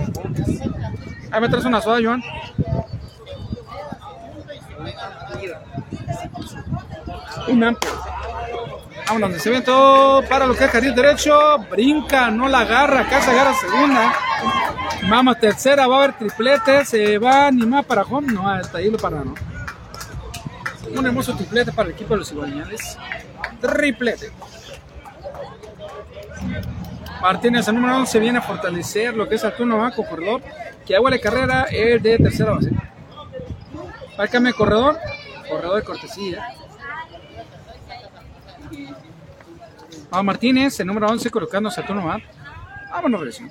[1.30, 2.22] Ahí me traes una soda, Joan.
[7.48, 7.92] Un amplio.
[9.06, 11.58] Vámonos, ve todo para lo que es jardín derecho.
[11.70, 13.08] Brinca, no la agarra.
[13.20, 14.12] Se agarra segunda.
[15.08, 16.84] Vamos, tercera, va a haber triplete.
[16.84, 18.32] Se va ni más para home.
[18.32, 19.34] No, hasta ahí lo pararon.
[20.96, 22.96] Un hermoso triplete para el equipo de los cigüeñales.
[23.60, 24.30] Triplete.
[27.20, 30.42] Martínez, el número 11, viene a fortalecer lo que es el turno banco corredor.
[30.86, 32.70] Que huele carrera, el de tercera base.
[34.16, 34.98] Márcame corredor.
[35.48, 36.48] Corredor de cortesía.
[40.10, 42.18] A Martínez, el número 11, colocándose a turno va.
[42.90, 43.48] Vámonos, Grecia.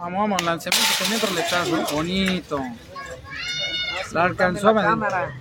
[0.00, 1.94] Vamos, vamos, lanzamiento también roletazo.
[1.94, 2.58] Bonito.
[4.12, 5.34] La alcanzó a cámara.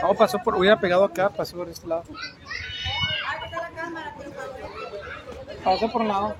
[0.00, 0.54] No, pasó por.
[0.54, 2.04] Hubiera pegado acá, pasó por este lado.
[5.62, 6.34] Pasó por un lado.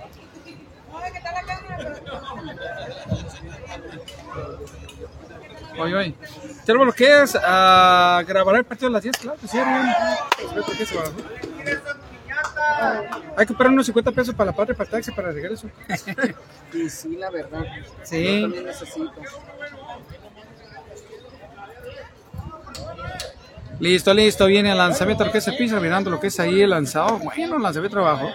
[5.78, 6.14] Oye, oye.
[6.64, 9.38] Tenemos lo que es a grabar el partido a las 10, claro.
[9.38, 9.92] que Sí, hermano.
[10.38, 11.10] Respeto que se va, ¿no?
[13.36, 15.68] Hay que pagar unos 50 pesos para la patria, para el taxi, para el regreso.
[16.74, 17.64] Y sí, la verdad.
[18.02, 18.36] Sí.
[18.36, 19.12] Yo también necesito.
[23.78, 26.60] Listo, listo, viene el lanzamiento, lo que es el piso, mirando lo que es ahí
[26.62, 27.18] el lanzado.
[27.18, 28.30] Bueno, el lanzamiento trabajo.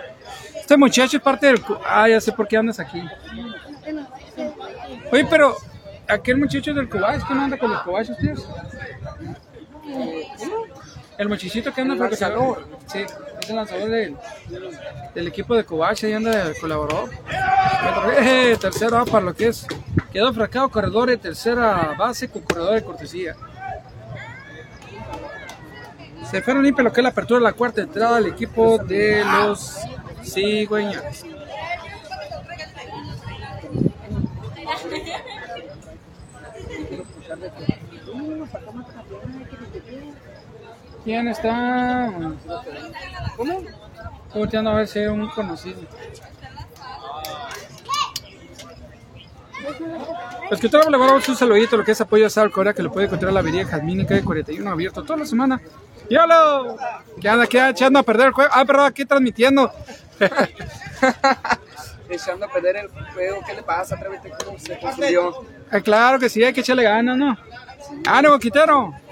[0.55, 1.63] Este muchacho es parte del...
[1.85, 3.01] Ah, ya sé por qué andas aquí.
[5.11, 5.55] Oye, pero
[6.07, 6.89] aquel muchacho del
[7.23, 8.45] ¿qué no anda con los Cobach ustedes?
[11.17, 12.67] El muchachito que anda El porque se- lanzador.
[12.87, 12.99] Sí,
[13.49, 17.09] el lanzador del, equipo de Cobach, ahí anda, colaboró.
[18.19, 19.65] Eh, tercero va para lo que es.
[20.11, 23.35] Quedó fracado corredor de tercera base con corredor de cortesía.
[26.29, 29.23] Se fueron limpia lo que es la apertura de la cuarta entrada del equipo de
[29.23, 29.77] los
[30.23, 31.23] cigüeñas.
[41.07, 42.11] ¿Quién está?
[43.37, 43.61] ¿Cómo?
[44.35, 45.79] Volteando a ver si hay un conocido.
[50.49, 52.83] Pues que le damos un saludito a lo que es apoyo a Sal Cora, que
[52.83, 55.61] lo puede encontrar en la avenida Jazmínica de 41 abierto toda la semana.
[56.09, 56.75] ¡Yolo!
[57.21, 58.51] ¿Qué anda aquí echando a perder el juego?
[58.53, 59.71] Ah, perdón, aquí transmitiendo.
[62.09, 63.39] Echando a perder el juego.
[63.47, 63.95] ¿Qué le pasa?
[63.95, 65.45] Atrévete, ¿cómo se confundió?
[65.71, 67.37] Ah, claro que sí, hay que echarle ganas, ¿no?
[68.05, 69.06] ¡Ah, no, Quitero!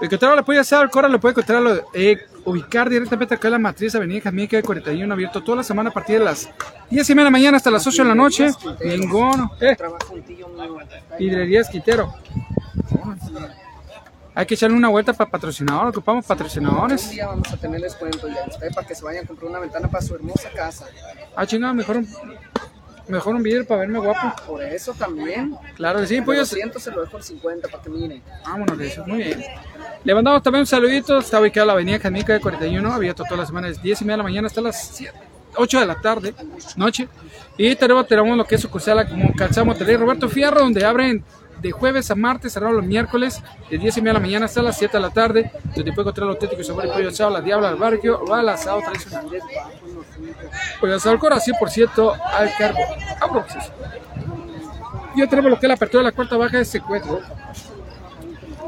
[0.00, 3.52] El Quitero le puede hacer al Cora, le puede encontrar, eh, ubicar directamente acá en
[3.52, 6.48] la matriz Avenida Jazmínica de 41 abierto toda la semana a partir de las
[6.90, 8.50] 10 y media de la mañana hasta las 8 de la noche.
[8.84, 9.52] Ninguno.
[9.60, 9.76] Eh,
[10.10, 10.82] un.
[11.18, 12.12] Hidrerías Quintero.
[14.36, 17.08] Hay que echarle una vuelta para patrocinador, ocupamos Un patrocinadores.
[17.10, 19.88] día vamos a tener descuento ya usted para que se vayan a comprar una ventana
[19.88, 20.86] para su hermosa casa.
[21.36, 22.08] Ah, chingado, mejor un,
[23.08, 24.32] mejor un video para verme guapo.
[24.46, 25.56] Por eso también.
[25.76, 28.22] Claro que sí, pues 200 se lo dejo por 50 para que mire.
[28.44, 29.44] vámonos de eso, muy bien.
[30.02, 33.48] Le mandamos también un saludito, está ubicada la avenida Canica de 41, abierto todas las
[33.48, 35.12] semanas, 10 y media de la mañana hasta las 7,
[35.56, 36.34] 8 de la tarde,
[36.76, 37.08] noche.
[37.56, 41.24] Y tenemos, tenemos lo que es sucursal como Calzado Monterrey Roberto Fierro, donde abren
[41.64, 44.60] de jueves a martes, cerrado los miércoles, de 10 y media de la mañana hasta
[44.60, 47.40] las 7 de la tarde, donde puede encontrar el auténtico sabor de pollo asado, la
[47.40, 49.26] diabla al barrio o al asado tradicional.
[50.78, 52.80] Pollo asado al cora, 100% al carbo.
[53.18, 53.46] Vámonos.
[55.16, 57.22] Ya tenemos lo que es la apertura de la cuarta baja de este cuento.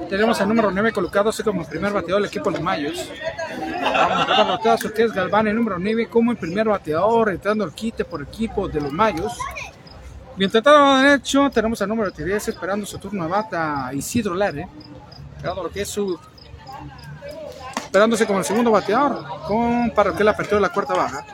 [0.08, 3.10] Tenemos al número 9 colocado así como primer bateador del equipo de los Mayos.
[3.92, 8.06] Vamos a ver a Galván, el número 9, como el primer bateador, entrando el quite
[8.06, 9.36] por equipo de los Mayos.
[10.36, 14.68] Mientras tanto, derecho, tenemos al número 10 esperando su turno de bata Isidro Lare.
[15.36, 16.18] Esperando lo que es su.
[17.76, 21.26] Esperándose como el segundo bateador, con para que la apertura de la cuarta baja.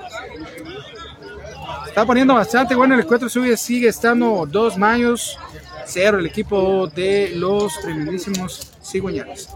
[1.89, 5.37] Está poniendo bastante bueno el encuentro, sigue, sigue estando dos mayos,
[5.85, 9.49] cero el equipo de los tremendísimos cigüeñales.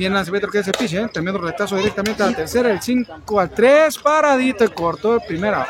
[0.00, 1.08] Bien, lanzamiento que es el pitch, ¿eh?
[1.12, 5.66] tremendo retazo directamente a la tercera, el 5 a 3, paradito corto, primera.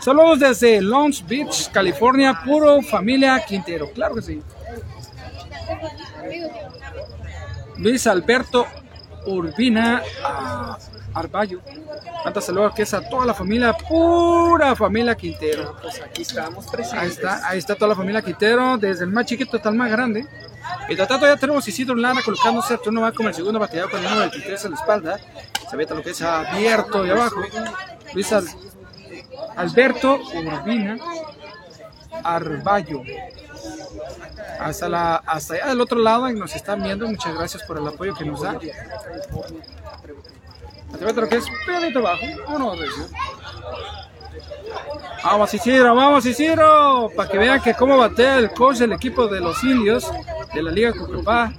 [0.00, 4.42] Saludos desde Long Beach, California, puro familia Quintero, claro que sí.
[7.76, 8.64] Luis Alberto
[9.26, 10.78] Urbina ah,
[11.12, 11.60] Arballo.
[12.24, 15.76] Manda saludos que es a toda la familia, pura familia Quintero.
[15.82, 17.02] Pues aquí estamos presentes.
[17.02, 19.90] Ahí está, ahí está toda la familia Quintero, desde el más chiquito hasta el más
[19.90, 20.26] grande.
[20.88, 24.04] Y tanto ya tenemos Isidro Lara colocándose, turno va como el segundo bateador con el
[24.04, 25.20] número 23 en la espalda.
[25.70, 27.42] Se lo que es abierto y abajo.
[28.14, 28.32] Luis
[29.56, 30.98] Alberto Urbina
[32.24, 33.02] Arballo.
[34.60, 37.06] Hasta, la, hasta allá del otro lado nos están viendo.
[37.06, 38.58] Muchas gracias por el apoyo que nos da.
[40.92, 42.24] Atrévete lo que es pedito bajo.
[42.46, 42.78] Vámonos,
[45.24, 49.40] Vamos Isidro, vamos Isidro, para que vean que cómo batea el coach del equipo de
[49.40, 50.10] los indios
[50.54, 51.52] de la Liga Cucupá.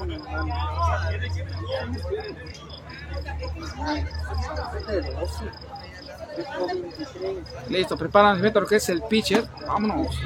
[7.70, 9.46] Listo, preparan lo que es el pitcher.
[9.68, 10.18] Vámonos.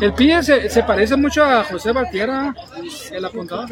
[0.00, 2.54] El pitcher se, parece mucho a José Valtierra,
[3.10, 3.66] el apuntado.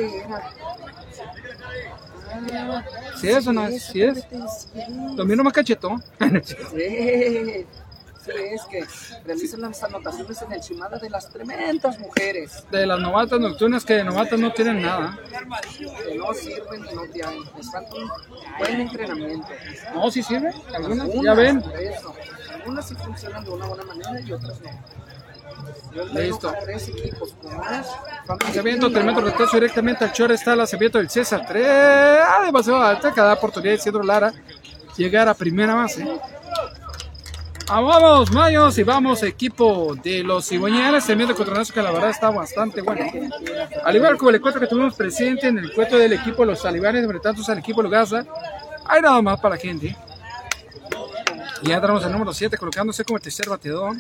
[3.17, 4.27] Sí es o no es, sí es.
[5.17, 6.03] Lo mismo más cachetón.
[6.45, 7.65] Sí,
[8.25, 8.85] sí, es que
[9.25, 12.65] realizan las anotaciones en el Shimada de las tremendas mujeres.
[12.71, 15.19] De las novatas nocturnas que de novatas no tienen nada.
[16.07, 17.41] Que no sirven y no tienen.
[17.57, 18.11] Les falta un
[18.59, 19.49] buen entrenamiento.
[19.95, 20.53] No, sí sirve.
[20.75, 21.63] Algunas, ya ven.
[22.55, 24.71] Algunas sí funcionan de una buena manera y otras no.
[26.13, 26.53] Listo.
[26.65, 27.87] Tres equipos con más
[28.29, 31.67] Lanzamiento, retraso directamente al Chor está el lanzamiento del César 3.
[31.67, 33.13] Ah, demasiado alta.
[33.13, 34.33] Cada oportunidad de Isidro Lara
[34.97, 36.07] llegar a primera base.
[37.71, 41.05] Ah, vamos, Mayos, y vamos, equipo de los cigüeñales.
[41.05, 43.05] Tremendo contronazo que la verdad está bastante bueno.
[43.85, 47.03] Al igual como el encuentro que tuvimos presente en el encuentro del equipo Los Talibanes,
[47.03, 48.25] enfrentándose al equipo Gaza.
[48.87, 49.97] Hay nada más para la gente.
[51.63, 53.97] Y ya tenemos el número 7 colocándose como el tercer bateador.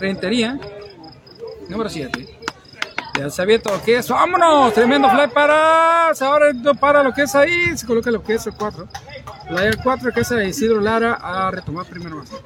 [0.00, 0.58] Rentería,
[1.68, 2.36] número 7.
[3.18, 4.08] Ya se abierto lo que es.
[4.08, 4.74] ¡Vámonos!
[4.74, 6.10] Tremendo fly para.
[6.10, 7.76] Ahora para lo que es ahí.
[7.76, 8.86] Se coloca lo que es el 4.
[9.58, 12.36] el 4 que es el Isidro Lara a retomar primera base.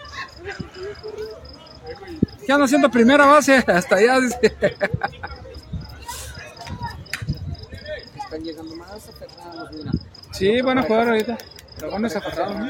[2.46, 3.57] ¿Qué anda haciendo primera base?
[3.66, 4.18] Hasta allá.
[8.16, 9.90] Están llegando más aferrados, mira.
[10.32, 11.36] Sí, van a jugar ahorita.
[11.76, 12.68] Pero van desaferrados, ¿no?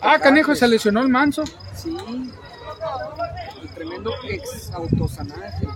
[0.00, 1.42] Ah, canijo, se lesionó el manso.
[1.74, 1.96] Sí.
[3.62, 5.66] El tremendo ex autosanaje.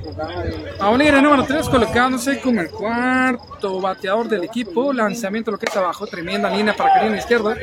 [0.00, 4.92] El número 3 colocándose como el cuarto bateador del equipo.
[4.92, 6.06] Lanzamiento lo que está abajo.
[6.06, 7.54] Tremenda línea para jardín izquierdo.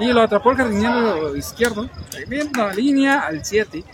[0.00, 1.88] Y lo atrapó el jardinero izquierdo.
[2.10, 3.84] Tremenda línea al 7.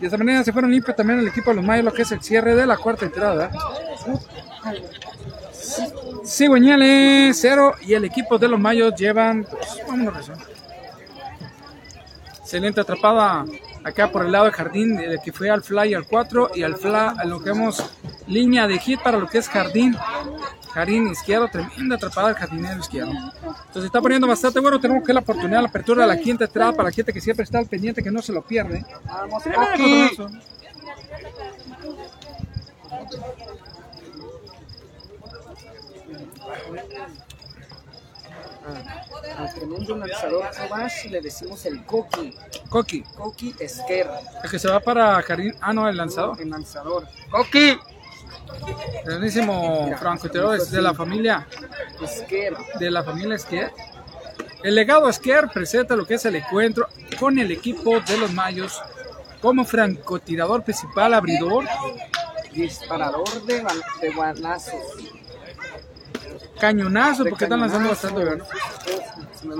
[0.00, 2.12] De esta manera se fueron limpios también el equipo de los Mayos, lo que es
[2.12, 3.50] el cierre de la cuarta entrada.
[6.24, 9.44] Cigüeñales 0 y el equipo de los Mayos llevan.
[9.44, 10.30] Pues, vámonos,
[12.46, 13.44] Excelente atrapada
[13.82, 16.76] acá por el lado del jardín, de que fue al fly al 4 y al
[16.76, 17.82] fly, a lo que vemos
[18.28, 19.96] línea de hit para lo que es jardín.
[20.72, 23.10] Jardín izquierdo, tremenda atrapada al jardinero izquierdo.
[23.10, 24.78] Entonces está poniendo bastante bueno.
[24.78, 27.42] Tenemos que la oportunidad, la apertura de la quinta entrada para la gente que siempre
[27.42, 28.84] está al pendiente, que no se lo pierde.
[29.58, 30.16] Aquí.
[39.36, 42.34] Al tremendo lanzador Abash le decimos el Coqui.
[42.68, 43.02] Coqui.
[43.02, 44.08] Coqui Esquer.
[44.42, 45.54] El que se va para Jardín.
[45.60, 46.40] Ah, no, el lanzador.
[46.40, 47.06] El lanzador.
[47.30, 47.78] Coqui.
[49.04, 51.46] Grandísimo francotirador de la familia
[52.00, 52.56] Esquer.
[52.78, 53.72] De la familia Esquer.
[54.62, 58.80] El legado Esquer presenta lo que es el encuentro con el equipo de los Mayos
[59.40, 61.64] como francotirador principal, abridor.
[62.52, 63.64] Disparador de,
[64.00, 64.80] de balazos
[66.58, 68.42] cañonazo porque están lanzando bastante,
[69.34, 69.54] Se me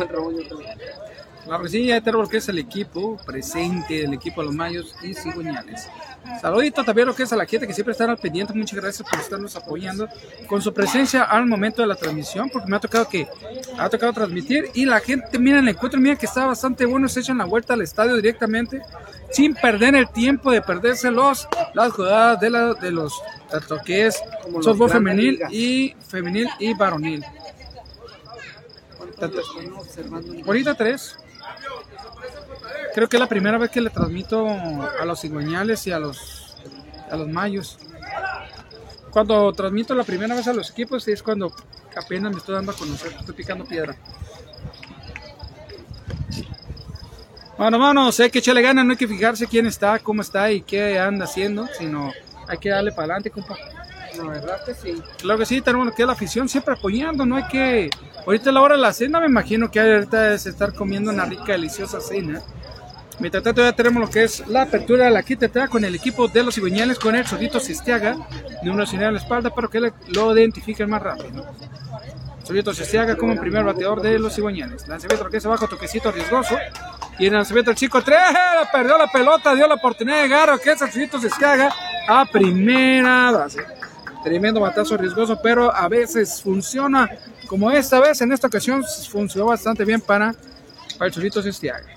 [1.47, 4.95] La resilla de tenemos lo que es el equipo presente, el equipo de los Mayos
[5.03, 5.89] y Cigüeñales.
[6.41, 8.53] Saludito también lo que es a la gente que siempre está al pendiente.
[8.53, 10.09] Muchas gracias por estarnos apoyando
[10.49, 13.29] con su presencia al momento de la transmisión, porque me ha tocado que
[13.79, 17.21] ha tocado transmitir y la gente mira el encuentro, mira que está bastante bueno, se
[17.21, 18.83] echan la vuelta al estadio directamente
[19.31, 23.13] sin perder el tiempo de perderse los las jugadas de, la, de los
[23.51, 25.53] tanto que es Como softball femenil ligas.
[25.53, 27.25] y femenil y varonil.
[28.99, 30.35] ¿Cuántos los están observando?
[30.45, 31.17] Ahorita tres.
[32.97, 36.57] Creo que es la primera vez que le transmito a los cigüeñales y a los
[37.11, 37.77] a los mayos.
[39.11, 41.53] Cuando transmito la primera vez a los equipos es cuando
[41.95, 43.95] apenas me estoy dando a conocer, estoy picando piedra.
[47.59, 50.63] Bueno, manos, hay que echarle ganas, no hay que fijarse quién está, cómo está y
[50.63, 52.15] qué anda haciendo, sino
[52.49, 53.59] hay que darle para adelante, compa.
[54.17, 55.03] La verdad que sí.
[55.19, 57.91] Claro que sí, tenemos que la afición siempre apoyando, no hay que...
[58.25, 61.27] Ahorita a la hora de la cena me imagino que ahorita es estar comiendo una
[61.27, 62.43] rica, deliciosa cena.
[63.19, 66.29] Mientras tanto ya tenemos lo que es la apertura de la quinta con el equipo
[66.29, 68.17] de los cigüeñales con el Solito Sistiaga,
[68.63, 71.47] número señal a la espalda, pero que lo identifiquen más rápido.
[72.47, 74.87] Solito Sistiaga como primer bateador de los cigüeñales.
[74.87, 76.57] Lanzamiento lo que es abajo, toquecito riesgoso.
[77.19, 78.19] Y el lanzamiento el chico 3,
[78.71, 81.75] perdió la pelota, dio la oportunidad de llegar, lo que es el Solito Sistiaga
[82.07, 83.65] a primera base.
[84.23, 87.11] Tremendo batazo riesgoso, pero a veces funciona
[87.49, 88.21] como esta vez.
[88.21, 90.35] En esta ocasión funcionó bastante bien para,
[90.99, 91.96] para el Solito Sistiaga.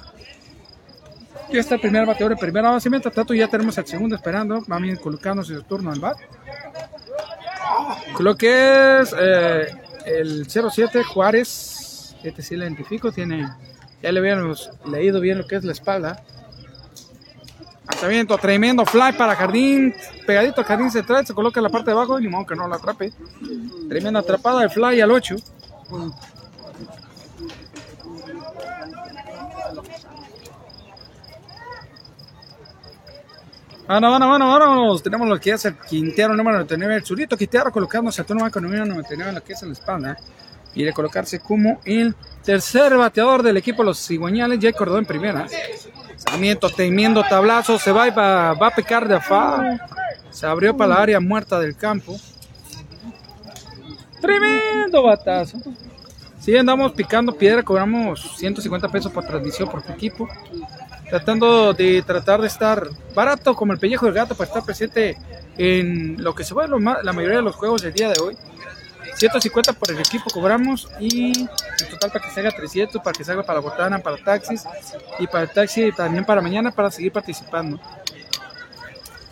[1.51, 2.89] Ya está el primer bateador en primera base.
[2.89, 4.63] Mientras tanto, ya tenemos al segundo esperando.
[4.71, 6.17] Va bien colocándose su turno al bat.
[8.19, 9.67] Lo que es eh,
[10.05, 12.15] el 07 Juárez.
[12.23, 13.11] Este sí lo identifico.
[13.11, 13.49] Tiene,
[14.01, 16.23] ya le habíamos leído bien lo que es la espalda.
[17.89, 19.95] Lanzamiento, tremendo fly para Jardín.
[20.27, 21.25] Pegadito al Jardín central.
[21.25, 22.19] Se coloca en la parte de abajo.
[22.19, 23.11] Ni modo que no lo atrape.
[23.87, 25.35] Tremenda atrapada de fly al 8.
[33.89, 35.01] Bueno, bueno, bueno, vámonos.
[35.01, 38.61] Tenemos lo que es el Quintero número 99, el Zurito Quintero colocándose a turno con
[38.61, 40.17] número 99 en lo que es en la espalda.
[40.75, 42.13] Y de colocarse como el
[42.43, 45.47] tercer bateador del equipo los cigüeñales, ya acordó en primera.
[46.17, 49.81] Sarmiento temiendo tablazo, se va y va, va a pecar de afán.
[50.29, 52.15] Se abrió para la área muerta del campo.
[54.21, 55.57] Tremendo batazo.
[56.39, 60.29] Sí, andamos picando piedra, cobramos 150 pesos por transmisión por tu equipo
[61.09, 65.17] tratando de tratar de estar barato como el pellejo del gato para estar presente
[65.57, 68.37] en lo que se va la mayoría de los juegos del día de hoy.
[69.15, 73.23] 150 por el equipo cobramos y en total para que se haga 300, para que
[73.23, 74.63] salga para botana, para taxis
[75.19, 77.79] y para el taxi también para mañana para seguir participando.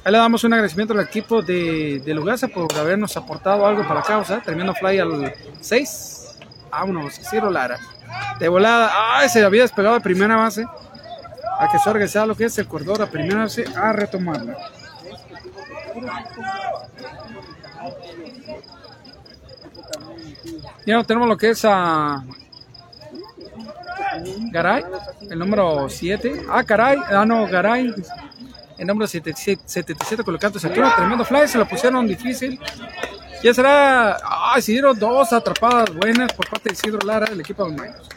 [0.04, 3.96] Ahí le damos un agradecimiento al equipo de, de Lugasa por habernos aportado algo para
[3.96, 4.42] la causa.
[4.42, 6.38] Terminando fly al 6.
[6.72, 7.78] Vámonos, Ciro Lara.
[8.40, 8.90] De volada.
[8.94, 9.28] ¡Ay!
[9.28, 10.66] Se había despegado de primera base
[11.60, 14.58] a que se organizara lo que es el corredor a primera base a retomarla.
[20.86, 22.24] Ya tenemos lo que es a
[24.52, 24.84] Garay,
[25.30, 26.46] el número 7.
[26.50, 27.94] Ah, caray, ah no, Garay,
[28.78, 32.60] el número 77, 77 colocando ese tremendo fly, se lo pusieron difícil.
[33.44, 37.78] Ya será, ah, Isidro, dos atrapadas buenas por parte de Isidro Lara, del equipo de
[37.78, 38.10] los.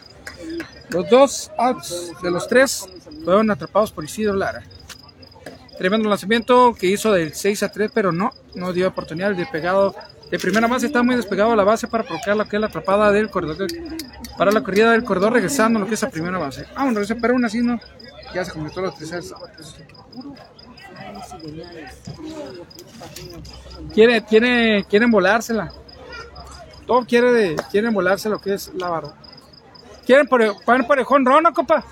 [0.90, 2.88] Los dos outs de los tres
[3.24, 4.62] fueron atrapados por Isidro Lara.
[5.78, 9.94] Tremendo lanzamiento que hizo del 6 a 3, pero no, no dio oportunidad de pegado.
[10.30, 12.66] De primera base está muy despegado a la base para provocar lo que es la
[12.66, 13.68] atrapada del corredor.
[14.36, 16.66] Para la corrida del corredor regresando lo que es a primera base.
[16.76, 17.80] Ah, bueno, pero aún así no.
[18.34, 19.32] Ya se completó los tres.
[23.94, 25.72] Quiere, quiere, quieren volársela.
[26.86, 29.14] Todo quiere quieren volarse lo que es la barra.
[30.04, 31.84] Quieren por, poner por el jonrón, ¿no, compa?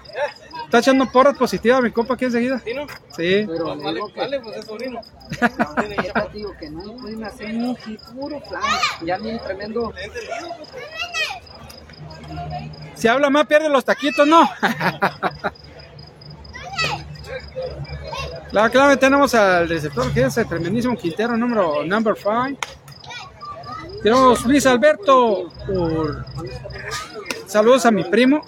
[0.69, 2.61] Está echando porras positivas mi compa aquí enseguida.
[3.17, 3.47] Sí.
[3.47, 5.01] Pero le digo que, Vale, pues es sobrino.
[6.05, 8.63] ya te digo que no pueden hacer un hit puro plan.
[9.03, 9.95] Ya bien tremendo.
[12.95, 14.47] Si habla más, pierde los taquitos, ¿no?
[18.51, 22.59] Claro, claro, tenemos al receptor que es el tremendísimo Quintero, número number 5.
[24.03, 26.25] Tenemos Luis Alberto por...
[27.47, 28.41] Saludos a mi primo.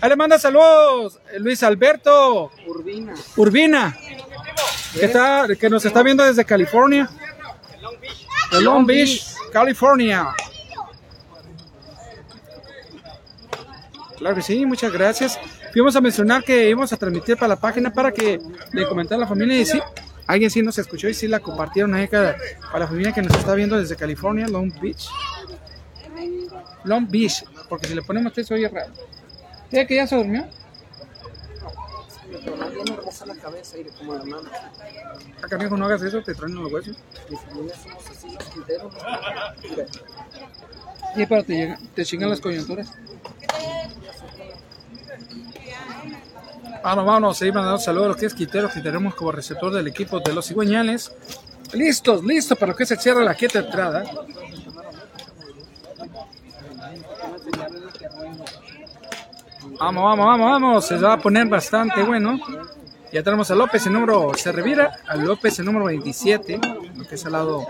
[0.00, 3.14] Ahí le manda saludos eh, Luis Alberto Urbina.
[3.36, 3.96] Urbina,
[4.92, 7.08] que, está, que nos está viendo desde California.
[8.50, 10.28] De Long Beach, California.
[14.18, 15.38] Claro que sí, muchas gracias.
[15.72, 18.38] Fuimos a mencionar que íbamos a transmitir para la página para que
[18.72, 19.80] le comentara a la familia y sí,
[20.26, 22.36] alguien sí nos escuchó y sí la compartieron ahí para
[22.78, 25.08] la familia que nos está viendo desde California, Long Beach.
[26.84, 28.92] Long Beach, porque si le ponemos texto oye raro.
[29.70, 30.46] ¿Ya que ya se durmió?
[32.30, 34.48] Me bien hermosa la cabeza y como la mano.
[35.42, 36.96] Ah, canijo, no hagas eso, te traen los huesos.
[37.30, 38.92] Mi familia somos así los quinteros.
[39.62, 39.86] Mira,
[41.16, 42.92] Y para te, te chingan las coyunturas.
[46.82, 49.88] Vámonos, vámonos, seguir mandando saludos a los que es Quintero, que tenemos como receptor del
[49.88, 51.12] equipo de los cigüeñales.
[51.72, 54.04] Listos, listos para lo que se cierra la quieta entrada.
[59.78, 60.86] Vamos, vamos, vamos, vamos.
[60.86, 62.38] Se va a poner bastante bueno.
[63.12, 65.00] Ya tenemos a López, el número se revira.
[65.06, 66.60] A López, el número 27,
[66.96, 67.66] lo que es al lado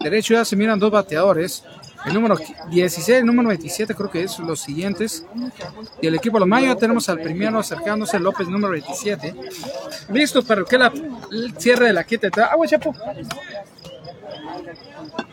[0.00, 0.34] derecho.
[0.34, 1.64] Ya se miran dos bateadores.
[2.04, 2.36] El número
[2.70, 5.24] 16, el número 27, creo que es los siguientes.
[6.00, 9.34] Y el equipo de los Mayos tenemos al primero acercándose, López, número 27.
[10.08, 10.92] Listo para que la,
[11.30, 12.52] el cierre de la quinta entrada.
[12.52, 12.94] ¡Agua, chapo!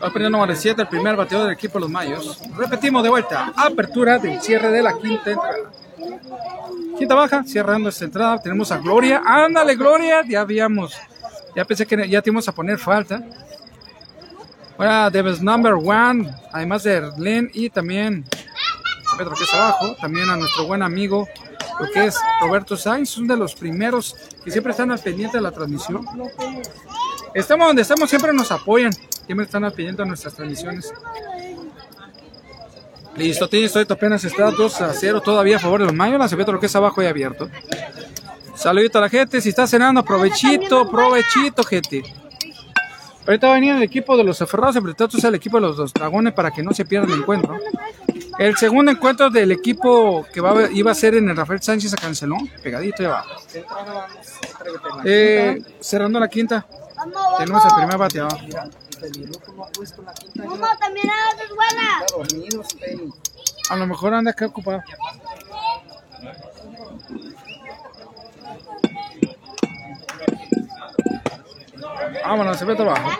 [0.02, 2.38] Va a poner número 7, el primer bateador del equipo de los Mayos.
[2.56, 3.52] Repetimos de vuelta.
[3.56, 5.79] Apertura del cierre de la quinta entrada.
[6.98, 8.40] Quinta baja, cerrando esta entrada.
[8.40, 9.22] Tenemos a Gloria.
[9.24, 10.22] Ándale, Gloria.
[10.26, 10.96] Ya habíamos.
[11.56, 13.22] Ya pensé que ya te íbamos a poner falta.
[14.76, 16.30] Ahora, Debes Number One.
[16.52, 18.24] Además de Erlen y también.
[19.16, 19.96] Pedro que es abajo.
[20.00, 21.28] También a nuestro buen amigo.
[21.78, 23.16] Lo que es Roberto Sainz.
[23.16, 26.06] Uno de los primeros que siempre están al pendiente de la transmisión.
[27.34, 28.92] Estamos donde estamos, siempre nos apoyan.
[28.92, 30.92] Siempre están al pendiente de nuestras transmisiones.
[33.16, 36.34] Listo, listo, esto apenas está 2 a 0 todavía a favor de los Mayos.
[36.34, 37.48] Ve lo que es abajo y abierto.
[38.54, 42.02] Saludito a la gente, si está cenando, provechito, provechito, gente.
[43.26, 45.92] Ahorita va a venir el equipo de los aferrados enfrentados al equipo de los dos
[45.92, 47.56] dragones para que no se pierda el encuentro.
[48.38, 51.90] El segundo encuentro del equipo que va a- iba a ser en el Rafael Sánchez
[51.90, 53.24] se canceló, pegadito ya va.
[55.04, 56.66] Eh, cerrando la quinta,
[57.38, 57.74] tenemos vamos.
[57.78, 58.38] primer bateador.
[59.00, 60.44] Mira, el Peluco no ha puesto la quinta.
[60.44, 62.04] Mamá, también a.
[62.04, 63.10] Está dormido, Peli.
[63.70, 64.82] A lo mejor anda acá ocupado.
[72.22, 73.10] Vámonos, se ve trabajo.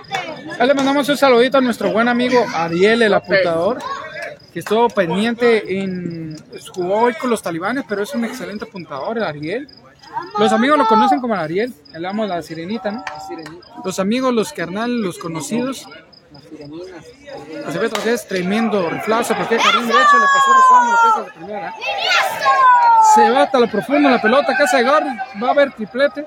[0.58, 3.78] Ahí le mandamos un saludito a nuestro buen amigo Ariel, el apuntador,
[4.52, 6.36] que estuvo pendiente en.
[6.74, 9.68] jugó hoy con los talibanes, pero es un excelente apuntador, el Ariel.
[10.38, 13.04] Los amigos lo conocen como el Ariel, el amo de la sirenita, ¿no?
[13.84, 15.86] Los amigos, los carnales, los conocidos.
[16.32, 17.02] la sirenina.
[17.70, 21.08] Se ve lo que es tremendo riflazo, porque jardín derecho le pasó rozando lo que
[21.08, 21.74] es la primera.
[23.14, 25.04] Se va hasta lo profundo la pelota, casa de Gar,
[25.42, 26.26] va a haber triplete.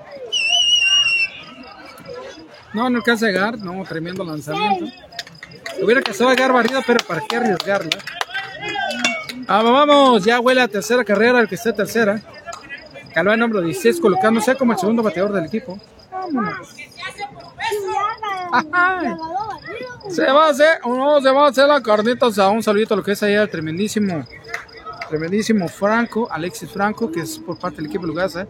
[2.73, 4.85] No, no alcanza a llegar, no, tremendo lanzamiento.
[5.81, 7.97] Hubiera casado a Gar barrida, pero para qué arriesgarla.
[9.47, 12.21] Vamos, vamos, ya huele a tercera carrera, el que está tercera.
[13.13, 15.79] Calva el número 16, colocándose como el segundo bateador del equipo.
[16.11, 16.75] Vámonos.
[18.51, 19.17] Ajá.
[20.09, 22.93] Se va a hacer, no, se va a hacer la carnita, o sea, un saludito
[22.93, 24.25] a lo que es ahí al tremendísimo,
[25.09, 28.47] tremendísimo Franco, Alexis Franco, que es por parte del equipo Lugasa,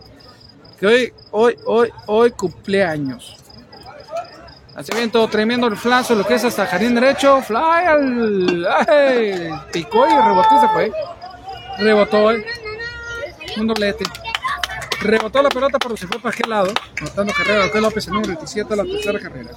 [0.79, 3.37] que hoy, hoy, hoy, hoy cumpleaños.
[4.75, 10.11] Lanzamiento tremendo el flazo, lo que es hasta jardín derecho, fly al, ay, picó y
[10.11, 10.91] rebotó y se fue.
[11.77, 12.45] Rebotó, eh,
[13.57, 14.05] un doblete.
[15.03, 18.29] Rebotó la pelota, pero se fue para aquel lado, anotando carrera, es López, el número
[18.29, 19.51] 27, la tercera carrera.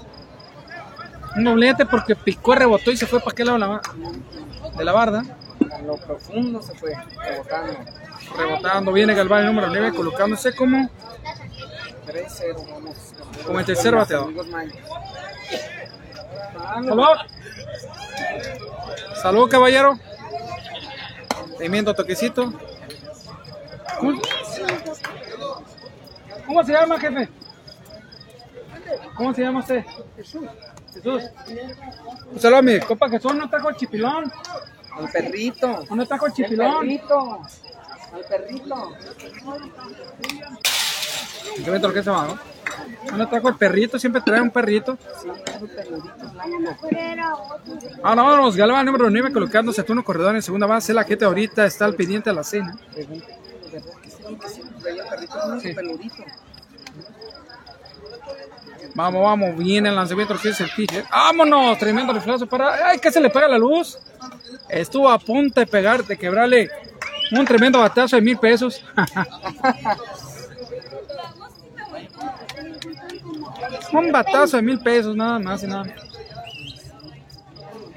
[1.36, 5.22] Un doblete porque picó, rebotó y se fue para aquel lado de la, de barda.
[5.72, 7.78] A lo profundo se fue, rebotando.
[8.36, 10.90] Rebotando, viene Galván el número 9, colocándose como
[12.06, 12.96] 3-0, vamos.
[13.44, 14.32] Como el tercer bateador.
[16.84, 17.06] Salud.
[19.22, 19.96] Salud, caballero.
[21.56, 22.52] Pimiento, toquecito.
[26.46, 26.60] ¿Cómo?
[26.60, 27.28] ¿Cómo se llama, jefe?
[29.14, 29.84] ¿Cómo se llama usted?
[30.16, 30.42] Jesús.
[30.94, 31.22] Jesús.
[32.32, 34.32] Un saludo a mi copa Jesús, no trajo el chipilón.
[34.96, 35.84] Al perrito.
[35.90, 36.80] No trajo el Al chipilón.
[36.80, 37.42] perrito.
[38.12, 38.96] Al perrito.
[41.64, 42.28] Yo me que se va,
[43.16, 43.28] ¿no?
[43.28, 44.98] Trajo el perrito, siempre trae un perrito.
[45.22, 46.88] Sí, un blanco.
[48.02, 50.92] Ahora vámonos, Galván número 9 colocándose a turno corredor en segunda base.
[50.92, 52.78] La gente ahorita está al pendiente de la cena.
[54.26, 54.62] Pregúntale, ¿de verdad que sí?
[54.62, 55.72] Que traía el perrito Sí.
[55.74, 56.24] peludito.
[58.94, 61.04] Vamos, vamos, viene el lanzamiento que es el pitcher.
[61.10, 61.76] ¡Vámonos!
[61.78, 62.88] Tremendo reflazo para.
[62.88, 63.98] ¡Ay, casi le pega la luz!
[64.68, 66.70] Estuvo a punto de pegar, de quebrarle
[67.32, 68.82] un tremendo batazo de mil pesos.
[73.92, 75.84] un batazo de mil pesos, nada más y nada.
[75.84, 76.05] menos.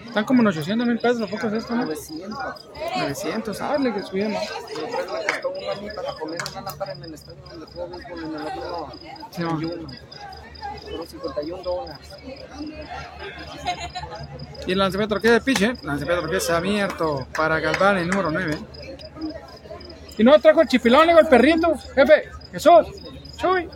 [0.10, 1.76] Están como en 800 mil pesos, ¿a poco es esto?
[1.76, 1.86] No?
[1.86, 2.70] 900.
[2.98, 4.44] 900, dale que subimos.
[4.44, 7.38] Y otra vez me costó uno a mí para poner una lámpara en el estadio
[7.48, 8.92] donde juego béisbol en el otro
[9.30, 9.52] Sí, ma.
[9.52, 9.90] 51.
[10.82, 12.08] Fueron 51 dólares.
[14.66, 18.32] Y el lanzamiento que es de pitcher, lanzamiento que es abierto para Galván, el número
[18.32, 18.58] 9.
[20.18, 22.30] Y no trajo el chipilón, le digo, el perrito, jefe.
[22.52, 22.88] Jesús,
[23.38, 23.70] Chuy.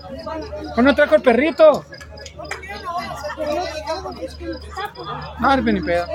[0.73, 1.85] ¿Por no trajo el perrito?
[5.39, 6.05] No, ni pedo.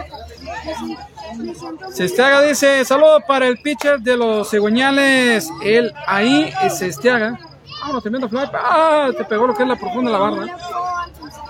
[1.93, 7.39] Sestiaga dice, saludo para el pitcher de los cigüeñales, el ahí es Sestiaga.
[7.81, 8.41] Vámonos, tremendo fly.
[8.55, 10.47] Ah, te pegó lo que es la profunda la barra.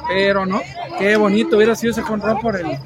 [0.08, 0.60] Pero no,
[0.98, 2.78] qué bonito hubiera sido ese jonrón por el,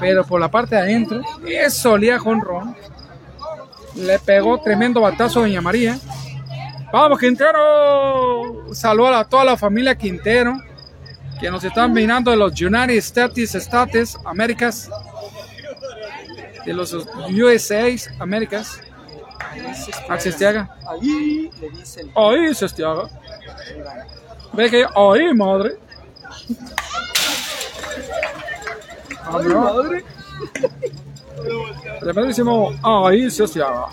[0.00, 1.22] pero por la parte de adentro.
[1.46, 2.74] Eso olía jonrón.
[3.94, 5.98] Le pegó tremendo batazo a Doña María.
[6.92, 8.74] Vamos, Quintero.
[8.74, 10.58] Saludos a toda la familia Quintero
[11.42, 14.88] que nos están mirando de los United States, States, Américas,
[16.64, 17.88] de los USA,
[18.20, 18.80] Américas.
[20.08, 20.76] Axel Estiaga.
[20.86, 22.12] Ahí le dicen.
[22.14, 23.08] Ahí se Estiaga.
[24.52, 25.78] Ve que ahí, madre.
[29.24, 30.04] ¡Ay, madre!
[31.98, 32.72] Tremendísimo.
[32.84, 33.86] Ahí se Estiaga.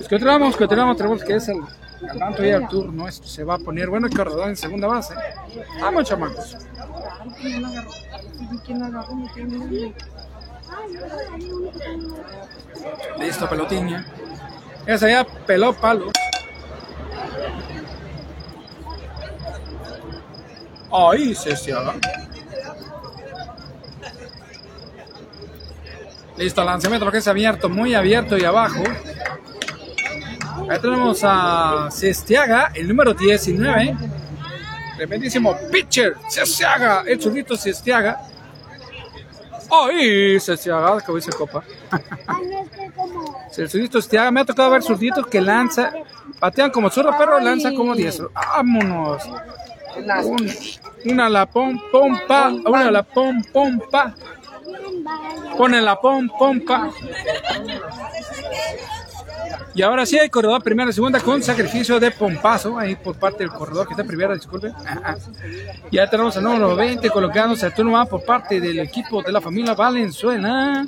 [0.00, 1.60] Es que tenemos, que tenemos, tenemos que es el
[2.00, 3.28] ganando ya el tour nuestro.
[3.28, 5.14] Se va a poner bueno el corredor en segunda base.
[5.80, 6.56] Vamos, chamacos.
[13.18, 14.06] Listo, pelotiña.
[14.86, 16.10] Esa ya peló palo.
[20.90, 21.94] Ahí se cierra.
[26.36, 28.82] Listo, lanzamiento que es abierto, muy abierto y abajo.
[30.70, 33.96] Ahí tenemos a Cestiaga, el número 19.
[34.96, 38.20] Tremendísimo pitcher, Cestiaga, el chulito Cestiaga.
[39.70, 40.40] ¡Ay!
[40.40, 41.62] Cestiaga, como dice Copa.
[43.56, 45.92] El zurdito Cestiaga, me ha tocado ver zurditos que lanza,
[46.38, 48.30] patean como zurdo, pero lanzan como diestro.
[48.34, 49.22] ¡Vámonos!
[50.24, 50.52] Un-
[51.06, 54.14] una la pom pom pa, una la pom pom pa.
[55.56, 56.90] Pone la pom pom pa.
[59.78, 63.44] Y ahora sí hay corredor primera y segunda con sacrificio de pompazo ahí por parte
[63.44, 64.72] del corredor que está en primera, disculpe.
[65.92, 69.40] Ya tenemos el número 20 colocándose a turno A por parte del equipo de la
[69.40, 70.84] familia Valenzuela.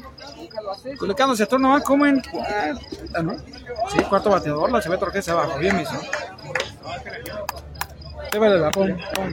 [0.99, 3.37] Colocándose a turno A como en cuarta, ¿no?
[3.93, 6.01] Sí, cuarto bateador, la Cheveto que se abajo, bien mismo.
[8.33, 9.33] Llévale la pom, pom.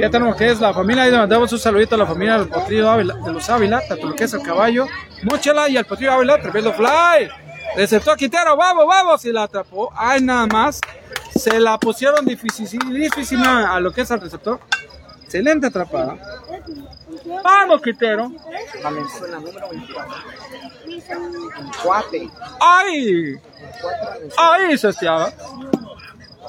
[0.00, 2.48] Ya tenemos que es la familia, ahí le mandamos un saludito a la familia del
[2.48, 4.86] Potrillo Ávila, de los Ávila, tanto lo que es el caballo,
[5.24, 7.28] Mochela y al Potrillo Ávila, tremendo fly.
[7.76, 9.92] Receptó a Quintero, vamos, vamos, y la atrapó.
[9.94, 10.80] Ay, nada más.
[11.36, 14.58] Se la pusieron dificilísima a lo que es el receptor.
[15.22, 16.16] Excelente atrapada.
[17.44, 18.32] Vamos, Quintero.
[18.82, 20.14] Valenzuela, número 24.
[20.88, 22.30] En Cuate.
[22.60, 23.34] ¡Ay!
[24.36, 25.30] ¡Ahí se estiaba!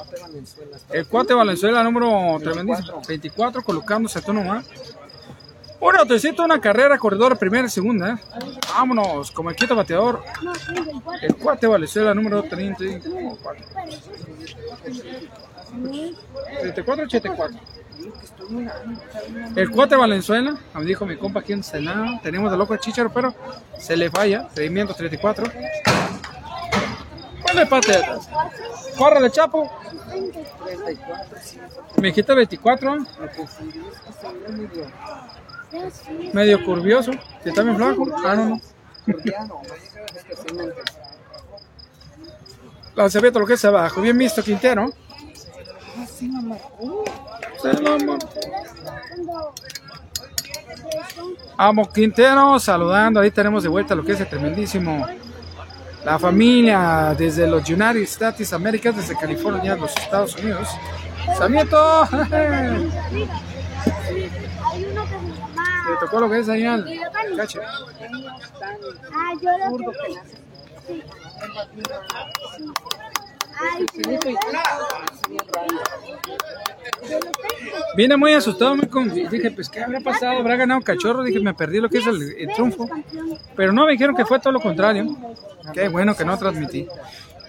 [0.02, 0.76] Cuate Valenzuela.
[0.90, 4.66] El cuate Valenzuela número tremendísimo, 24, colocándose a tono más.
[5.80, 8.12] Un autocito, una carrera, corredor primera y segunda.
[8.12, 8.16] ¿eh?
[8.72, 10.22] Vámonos, como el quinto bateador.
[11.20, 13.64] El cuate Valenzuela número 34.
[16.60, 17.58] 34 84.
[19.56, 22.20] El cuate Valenzuela, me dijo mi compa aquí en Senado.
[22.22, 23.34] Tenemos de loco a Chicharo, pero
[23.78, 24.48] se le falla.
[24.54, 25.50] Seguimiento 34.
[27.68, 28.28] Patetas.
[28.96, 29.70] Corre de Chapo.
[30.10, 31.58] 34, sí.
[32.00, 32.96] Me quita 24.
[32.96, 34.28] Me confundí, es que se
[36.12, 37.12] ve medio curvioso.
[37.42, 38.06] Si está bien flaco.
[38.24, 38.60] Ah, no, no.
[42.94, 44.00] Lanzamiento lo que es abajo.
[44.00, 44.92] Bien visto, Quintero.
[46.14, 46.26] Se
[47.80, 47.96] lo
[51.56, 53.20] Amo Quintero, saludando.
[53.20, 55.06] Ahí tenemos de vuelta lo que es el tremendísimo.
[56.04, 60.68] La familia desde los United States Américas, desde California, los Estados Unidos.
[61.38, 62.08] Llama.
[65.88, 66.84] Le tocó lo que es ahí al
[67.36, 67.60] cache.
[69.12, 69.98] Ah, yo lo que.
[77.96, 79.12] Vine muy asustado, muy con...
[79.12, 80.38] dije, pues, ¿qué habrá pasado?
[80.38, 81.22] ¿Habrá ganado cachorro?
[81.22, 82.88] Dije, me perdí lo que es el, el triunfo.
[83.54, 85.16] Pero no me dijeron que fue todo lo contrario.
[85.72, 86.86] Qué bueno que no transmití.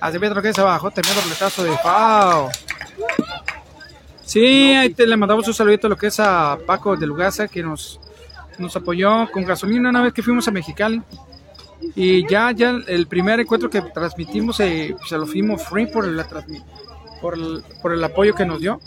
[0.01, 2.49] Hace metro que es abajo, tremendo roletazo de FAO.
[4.25, 7.47] Sí, ahí te le mandamos un saludito a lo que es a Paco de Lugasa,
[7.47, 7.99] que nos,
[8.57, 11.01] nos apoyó con gasolina una vez que fuimos a Mexicali.
[11.95, 16.27] Y ya, ya el primer encuentro que transmitimos eh, se lo fuimos free por, la
[17.21, 18.79] por, el, por el apoyo que nos dio.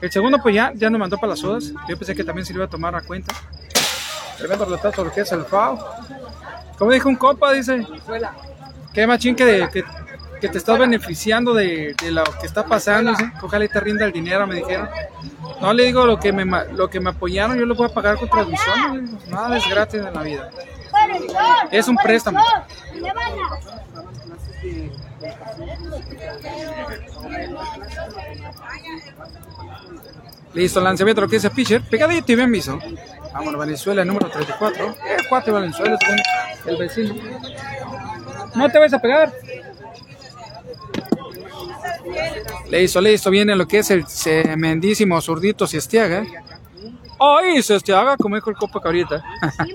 [0.00, 1.72] El segundo, pues ya, ya nos mandó para las sodas.
[1.88, 3.34] Yo pensé que también se lo iba a tomar a cuenta.
[4.38, 5.78] Tremendo de lo que es el FAO.
[6.78, 7.86] Como dijo un copa, dice,
[8.92, 9.84] qué machín que, que,
[10.40, 13.12] que te estás beneficiando de, de lo que está pasando.
[13.12, 13.30] dice.
[13.40, 14.88] Ojalá y te rinda el dinero, me dijeron.
[15.60, 18.18] No le digo lo que me, lo que me apoyaron, yo lo voy a pagar
[18.18, 20.50] con digo, Nada es gratis en la vida.
[21.70, 22.40] Es un préstamo.
[30.54, 31.82] Listo, lanzamiento lo que dice pitcher.
[31.82, 32.78] Pegadito y bien visto.
[33.32, 34.94] Vámonos, Venezuela, número 34.
[35.18, 36.18] El cuate Valenzuela, según
[36.66, 37.14] el vecino.
[38.54, 39.32] No te vas a pegar.
[42.68, 43.30] Listo, listo.
[43.30, 46.24] Viene lo que es el tremendísimo zurdito Siestiaga.
[47.22, 48.16] ¡Ay, Siestiaga!
[48.16, 49.24] Como dijo el copa que ahorita.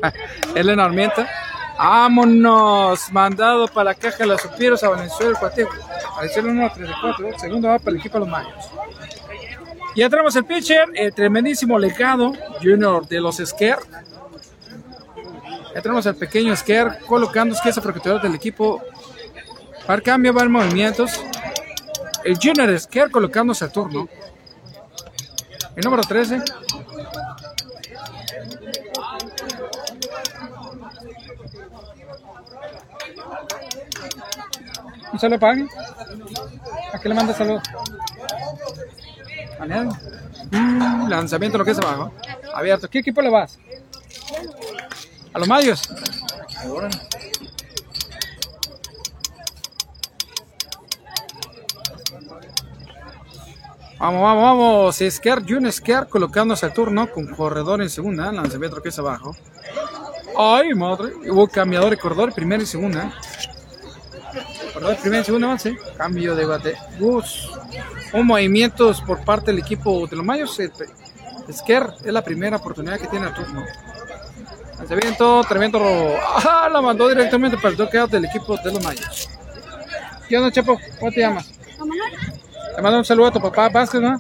[0.56, 1.30] Elena Armienta.
[1.78, 3.10] Vámonos.
[3.14, 5.66] Mandado para la caja de los supieros a Valenzuela, el cuate.
[6.18, 7.40] Valenzuela número 34.
[7.40, 8.70] Segundo va para el equipo de los Mayos.
[9.96, 13.82] Ya tenemos el pitcher, el tremendísimo legado junior de los Scare.
[15.74, 18.84] Ya tenemos al pequeño Scare colocando que es el protector del equipo.
[19.86, 21.24] Para cambio va en movimientos.
[22.26, 24.10] El junior Scare colocándose al turno.
[25.78, 26.42] El número 13.
[35.14, 35.70] Un saludo para alguien.
[36.94, 37.64] ¿A qué le manda saludos?
[39.60, 39.98] Aliado.
[40.52, 42.12] Mm, lanzamiento lo que es abajo.
[42.54, 42.90] Abierto.
[42.90, 43.58] ¿Qué equipo le vas?
[45.34, 45.82] A los Mayos.
[54.00, 55.02] Vamos, vamos, vamos.
[55.02, 58.32] Esquer, Jun Esquer colocándose al turno con corredor en segunda.
[58.32, 59.36] Lanzamiento que es abajo.
[60.38, 61.14] Ay, madre.
[61.30, 63.12] Hubo cambiador de corredor, primera y segunda.
[64.74, 65.76] Corredor, primera y segunda avance.
[65.98, 66.76] Cambio de bate.
[67.00, 67.50] Bus.
[68.14, 70.60] Un movimientos por parte del equipo de los Mayos.
[71.48, 73.64] Esquer es la primera oportunidad que tiene al turno.
[74.78, 75.80] Lanzamiento, tremendo.
[76.46, 76.70] ¡Ah!
[76.72, 79.28] La mandó directamente para el doqueado del equipo de los Mayos.
[80.30, 80.80] ¿Qué onda, Chepo?
[81.00, 81.52] ¿Cómo te llamas?
[82.78, 84.20] Te mando un saludo a tu papá Vázquez, ¿no?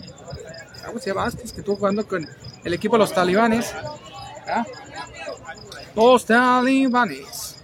[0.91, 2.27] Pues, Vázquez, que estuvo jugando con
[2.63, 3.71] el equipo de los talibanes.
[4.47, 4.65] ¿Ah?
[5.95, 7.57] Los talibanes.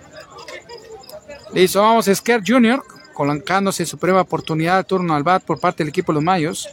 [1.52, 2.84] Listo, vamos a Esquer Jr.
[3.12, 6.70] colocándose su primera oportunidad de turno al bat por parte del equipo de los Mayos.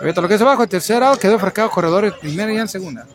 [0.00, 3.06] Ahorita lo que es abajo, el tercero quedó fracado corredor en primera y en segunda.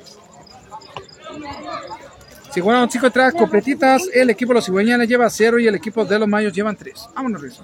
[2.52, 6.04] Si juegan cinco entradas completitas, el equipo de los cigüeñanes lleva cero y el equipo
[6.04, 7.08] de los Mayos llevan tres.
[7.14, 7.64] Vámonos, Rizzo.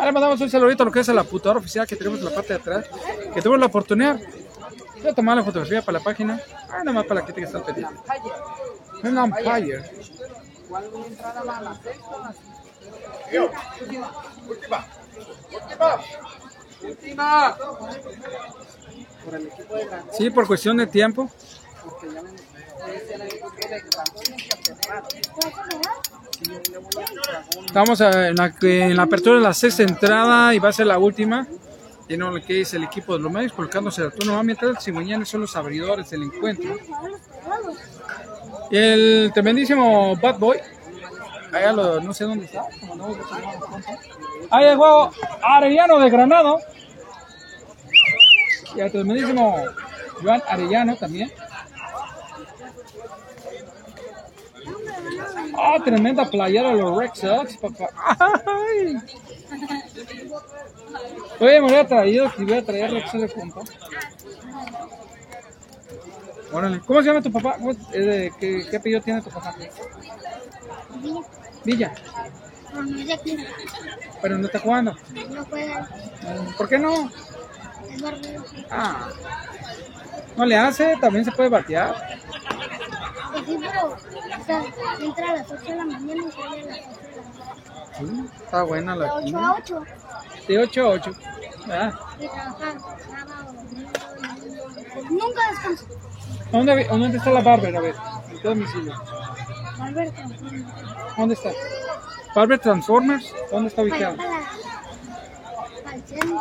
[0.00, 2.24] Ahora mandamos un saludito a lo que es a la putadora oficial que tenemos en
[2.24, 2.86] la parte de atrás,
[3.34, 6.40] que tuvimos la oportunidad de tomar la fotografía para la página.
[6.70, 7.94] Ah, nada más para la gente que está pendiente.
[9.02, 9.84] Un umpire.
[19.46, 21.30] Equipo de Gran Sí, por cuestión de tiempo.
[22.86, 23.30] De.
[27.66, 28.36] Estamos en
[28.96, 31.46] la, apertura de la sexta entrada y va a ser la última.
[32.06, 34.34] Tiene lo que es el equipo de los medios colocándose al turno.
[34.34, 36.76] Va mientras cigüeñanes son los abridores del encuentro.
[38.70, 40.58] El tremendísimo Bad Boy.
[41.52, 42.64] Allá lo, no sé dónde está.
[42.80, 43.98] como no, no sé dónde está.
[44.50, 45.12] Ahí el juego
[45.42, 46.58] Arellano de Granado.
[48.74, 49.64] Y el tremendísimo
[50.22, 51.30] Joan Arellano también.
[55.56, 57.88] Ah, tremenda playera de los Red Sox, papá.
[58.18, 58.96] Ay.
[61.40, 63.52] Oye, me hubiera traído, que hubiera traído Red Sox de.
[66.52, 66.80] Órale.
[66.80, 67.54] ¿Cómo se llama tu papá?
[67.58, 69.54] ¿Cómo- eh, ¿Qué, ¿Qué apellido tiene tu papá?
[71.64, 71.92] Villa.
[72.74, 73.36] No, no es de aquí.
[74.20, 74.96] Pero no está jugando.
[75.30, 75.74] No puede.
[75.74, 77.10] Mm, ¿Por qué no?
[77.88, 78.44] Es barrio.
[78.70, 79.08] Ah.
[80.36, 81.94] No le hace, también se puede batear.
[83.56, 84.62] O sea,
[85.00, 87.98] entra a las 8 de la mañana y sale a las 8 de la.
[87.98, 89.48] Sí, está buena De la 8 quina.
[89.48, 89.82] a 8.
[90.48, 91.12] De 8 a 8.
[91.70, 91.90] Ah.
[92.18, 93.90] Y trabajar sábado, domingo,
[95.02, 95.26] domingo.
[95.26, 95.84] Nunca descanso.
[96.52, 97.76] ¿Dónde, ¿Dónde está la Barber?
[97.76, 97.94] A ver,
[98.30, 98.94] en qué domicilio.
[99.80, 100.22] Alberto.
[101.16, 101.50] ¿Dónde está?
[102.34, 104.16] Barber Transformers, ¿dónde está Para, ubicado?
[104.16, 104.30] para,
[105.84, 106.38] para el centro.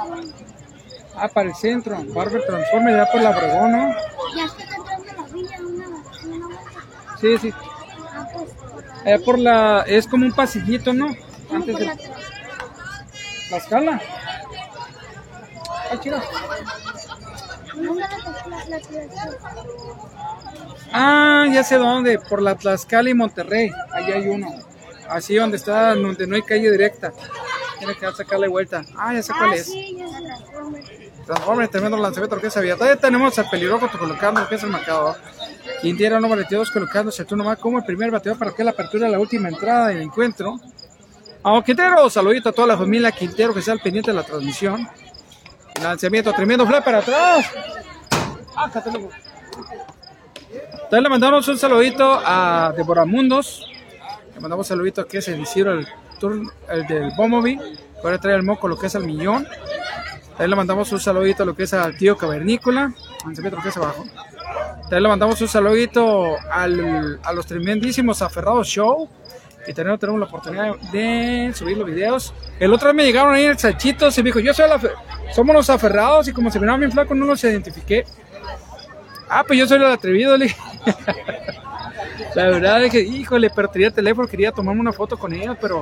[1.15, 1.97] Ah, para el centro.
[2.13, 3.93] Barber Transformers, ya por la Obregón, ¿no?
[4.35, 5.87] Ya está entrando a la villa una,
[6.35, 6.71] una vuelta.
[7.21, 7.53] Sí, sí.
[7.53, 8.27] Ah,
[9.05, 9.83] Allá por la.
[9.87, 11.15] Es como un pasillito, ¿no?
[11.53, 11.95] Antes la
[13.51, 14.01] la escala.
[15.91, 16.23] Ah, la ciudad.
[20.91, 22.19] Ah, ya sé dónde.
[22.19, 23.71] Por la Tlaxcala y Monterrey.
[23.91, 24.47] Allá hay uno.
[25.09, 27.11] Así donde está, donde no hay calle directa.
[27.79, 28.83] Tiene que sacarle vuelta.
[28.97, 29.71] Ah, ya sé cuál Ah, es.
[31.25, 32.83] Transformers, tremendo lanzamiento que abierto.
[32.83, 35.15] Ahí tenemos al pelirrojo colocando lo que es el marcador.
[35.81, 39.05] Quintero número 22 colocándose el turno más como el primer bateador para que la apertura
[39.05, 40.59] de la última entrada del encuentro.
[41.43, 44.87] A Quintero, saludito a toda la familia Quintero que está al pendiente de la transmisión.
[45.81, 47.45] Lanzamiento tremendo, fly para atrás.
[48.55, 49.09] Ah, catalogo.
[50.89, 53.71] También le mandamos un saludito a Devoramundos,
[54.33, 55.87] Le mandamos un saludito que es el Isidro, el,
[56.19, 57.57] turn, el del Bumblebee.
[58.03, 59.47] Ahora trae el moco lo que es al millón.
[60.31, 62.93] También le mandamos un saludito a lo que es al tío Cavernícola.
[63.23, 64.05] Lanzamiento lo que es abajo.
[64.81, 69.07] También le mandamos un saludito al, a los tremendísimos Aferrados Show.
[69.67, 72.33] Y también tenemos la oportunidad de subir los videos.
[72.59, 74.79] El otro día me llegaron ahí el Sachitos y me dijo, yo soy la
[75.31, 78.05] somos los aferrados y como se miraban bien flacos no los identifiqué.
[79.29, 80.47] Ah, pues yo soy el atrevido, le
[82.35, 85.81] La verdad es que, híjole, pero tenía teléfono, quería tomarme una foto con ellos, pero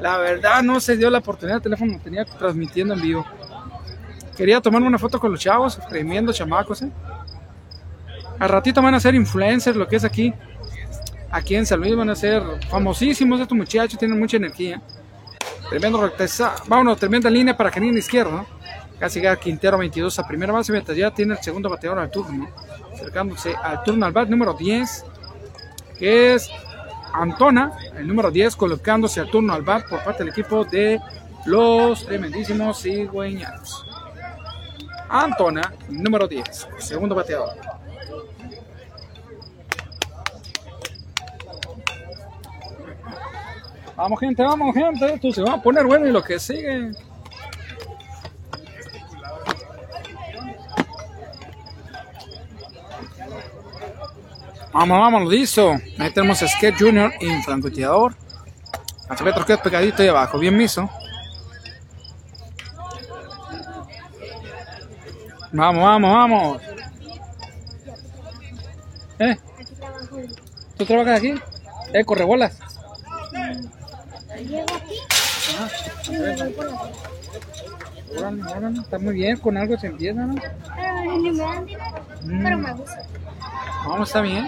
[0.00, 3.24] la verdad no se dio la oportunidad, el teléfono lo tenía transmitiendo en vivo.
[4.36, 6.90] Quería tomarme una foto con los chavos, tremendo chamacos, ¿eh?
[8.38, 10.32] Al ratito van a ser influencers, lo que es aquí.
[11.30, 14.80] Aquí en San Luis van a ser famosísimos estos muchachos, tienen mucha energía.
[15.68, 16.54] Tremendo recteza.
[16.66, 18.46] Vámonos, tremenda línea para Canina izquierdo.
[18.98, 22.48] Casi llega Quintero 22 a primera base, mientras ya tiene el segundo bateador al turno.
[22.92, 25.04] Acercándose al turno al bat número 10,
[25.98, 26.48] que es
[27.12, 31.00] Antona, el número 10, colocándose al turno al bat por parte del equipo de
[31.44, 33.84] los tremendísimos cigüeñanos.
[35.08, 37.67] Antona, número 10, segundo bateador.
[43.98, 46.92] Vamos gente, vamos gente, esto se va a poner bueno y lo que sigue.
[54.72, 55.72] Vamos, vamos, hizo.
[55.98, 58.14] Ahí tenemos a Skate Junior y francotirador.
[59.08, 60.88] Hasta metros que pegadito ahí abajo, bien miso.
[65.50, 66.62] Vamos, vamos, vamos.
[69.18, 69.36] ¿Eh?
[70.76, 71.34] ¿Tú trabajas aquí?
[71.92, 72.60] ¿Eh, correbolas?
[74.48, 74.94] Llego aquí
[75.58, 75.68] Ajá.
[76.06, 76.17] y me voy por la
[78.16, 80.34] Órale, Está muy bien, con algo se empieza, ¿no?
[80.34, 82.04] Pero ni me dan dinero,
[82.42, 83.06] pero me gusta.
[83.86, 84.46] Vamos, está bien.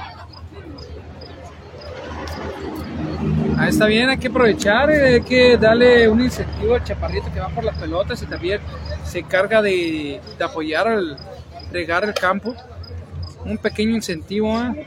[3.59, 7.41] Ah, está bien, hay que aprovechar, eh, hay que darle un incentivo al chaparrito que
[7.41, 8.61] va por las pelotas y también
[9.05, 11.19] se encarga de, de apoyar al
[11.71, 12.55] regar el campo.
[13.45, 14.87] Un pequeño incentivo, ¿eh?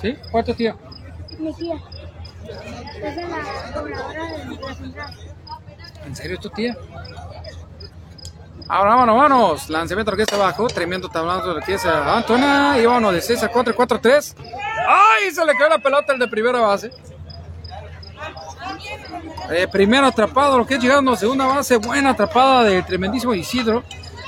[0.00, 0.16] ¿Sí?
[0.30, 0.76] ¿Cuánto, tío?
[1.38, 1.76] Mi tía.
[3.02, 5.10] Es de la cobradora de la.
[6.06, 6.76] ¿En serio tu tía?
[8.68, 9.70] Ahora vámonos, vámonos.
[9.70, 10.66] Lanzamiento lo que está abajo.
[10.66, 12.78] Tremendo tablado de lo que es a Antona.
[12.78, 14.36] Y vámonos de 6 a 4, 4 3.
[14.88, 15.30] ¡Ay!
[15.30, 16.90] Se le quedó la pelota el de primera base.
[19.50, 21.76] Eh, primero atrapado, lo que es llegando a segunda base.
[21.76, 23.84] Buena atrapada del tremendísimo Isidro.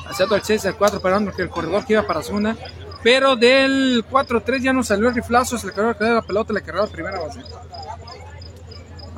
[0.09, 2.57] Haciendo el 6 a 4, esperando que el corredor que iba para segunda.
[3.03, 5.59] Pero del 4-3 ya no salió el riflazo.
[5.59, 7.41] Se le quedó la pelota, le quedó la primera base.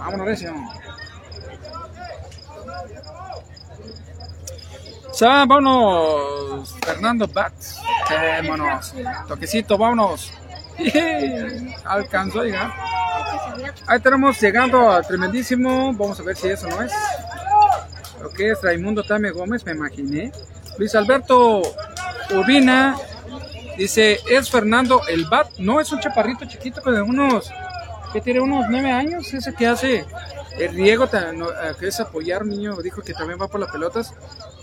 [0.06, 0.54] Vámonos, Recio.
[5.18, 7.80] Ya, vámonos, Fernando Bats.
[8.08, 8.94] Vámonos.
[9.26, 10.32] Toquecito, vámonos.
[11.84, 12.72] Alcanzó a.
[13.88, 15.92] Ahí tenemos llegando al tremendísimo.
[15.94, 16.92] Vamos a ver si eso no es.
[18.22, 20.30] Lo que es Raimundo Tame Gómez, me imaginé.
[20.78, 21.62] Luis Alberto
[22.30, 22.94] Urbina
[23.76, 25.58] dice: ¿Es Fernando el Bat?
[25.58, 27.50] No, es un chaparrito chiquito que de unos.
[28.20, 29.32] Tiene unos nueve años.
[29.32, 30.04] Ese que hace
[30.58, 30.98] el eh,
[31.78, 32.76] que es apoyar niño.
[32.82, 34.14] Dijo que también va por las pelotas.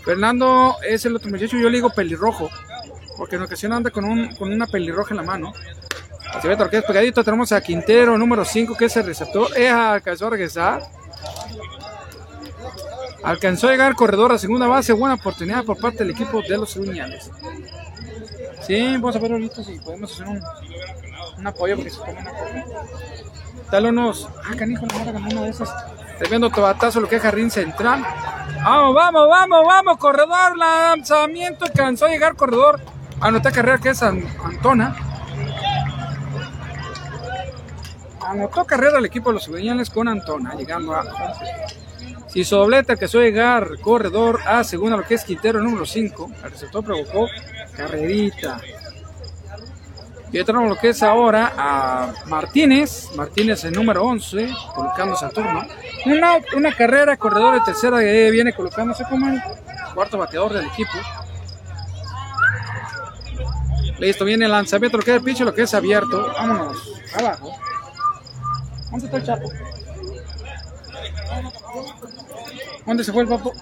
[0.04, 2.50] Fernando es el otro muchacho, yo le digo pelirrojo,
[3.16, 5.52] porque en ocasión anda con, un, con una pelirroja en la mano.
[6.34, 9.48] Así ve, es pegadito, tenemos a Quintero, número 5, que es el receptor.
[9.56, 10.82] Eh, alcanzó a regresar.
[13.22, 16.76] Alcanzó a llegar corredor a segunda base, buena oportunidad por parte del equipo de los
[16.76, 17.30] Uñales.
[18.66, 20.42] Sí, vamos a ver ahorita si podemos hacer un,
[21.38, 22.54] un apoyo porque se toma una foto.
[23.70, 24.28] Dale unos.
[24.44, 25.72] Ah, canijo, la ganó una de esas.
[26.18, 28.04] Tremendo tobatazo lo que es Jardín Central.
[28.62, 32.80] Vamos, vamos, vamos, vamos, corredor, lanzamiento, alcanzó a llegar corredor.
[33.20, 34.94] Anota carrera que es An- Antona.
[38.26, 41.04] Anotó carrera el equipo de los Cigüeñales con Antona, llegando a.
[42.28, 46.30] Si su doblete alcanzó llegar corredor a segunda, lo que es Quintero número 5.
[46.44, 47.28] El receptor provocó
[47.76, 48.60] carrerita.
[50.34, 53.08] Y tenemos lo que es ahora a Martínez.
[53.14, 55.64] Martínez el número 11, colocándose al turno.
[56.06, 59.40] Una, una carrera, corredor de tercera que viene colocándose como el
[59.94, 60.90] cuarto bateador del equipo.
[64.00, 66.26] Listo, viene el lanzamiento, lo que es el pitch, lo que es abierto.
[66.32, 67.52] Vámonos, abajo.
[68.90, 69.48] ¿Dónde está el chapo?
[72.84, 73.52] ¿Dónde se fue el papo?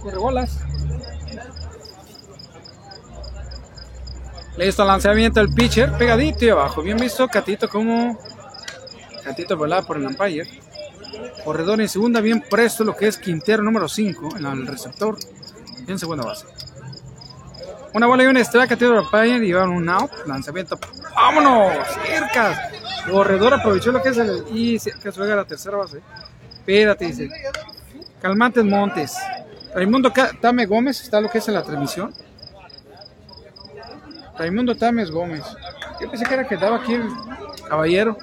[0.00, 0.18] Corre
[4.56, 6.82] Listo, lanzamiento del pitcher, pegadito y abajo.
[6.82, 8.18] Bien visto, Catito como.
[9.22, 10.48] Catito volada por el umpire.
[11.44, 15.18] Corredor en segunda, bien presto lo que es Quintero número 5 en el receptor.
[15.86, 16.46] En segunda base.
[17.92, 20.10] Una bola y un strike, Catito del umpire y un out.
[20.26, 20.78] Lanzamiento.
[21.14, 21.72] ¡Vámonos!
[22.06, 22.70] ¡Cerca!
[23.10, 24.42] Corredor aprovechó lo que es el.
[24.52, 26.00] Y que juega la tercera base.
[26.58, 27.28] Espérate, dice.
[28.22, 29.16] Calmantes Montes.
[29.74, 32.14] Raimundo Tame Gómez está lo que es en la transmisión.
[34.38, 35.44] Raimundo Tames Gómez.
[36.00, 37.08] Yo pensé que era que daba aquí el
[37.68, 38.16] caballero.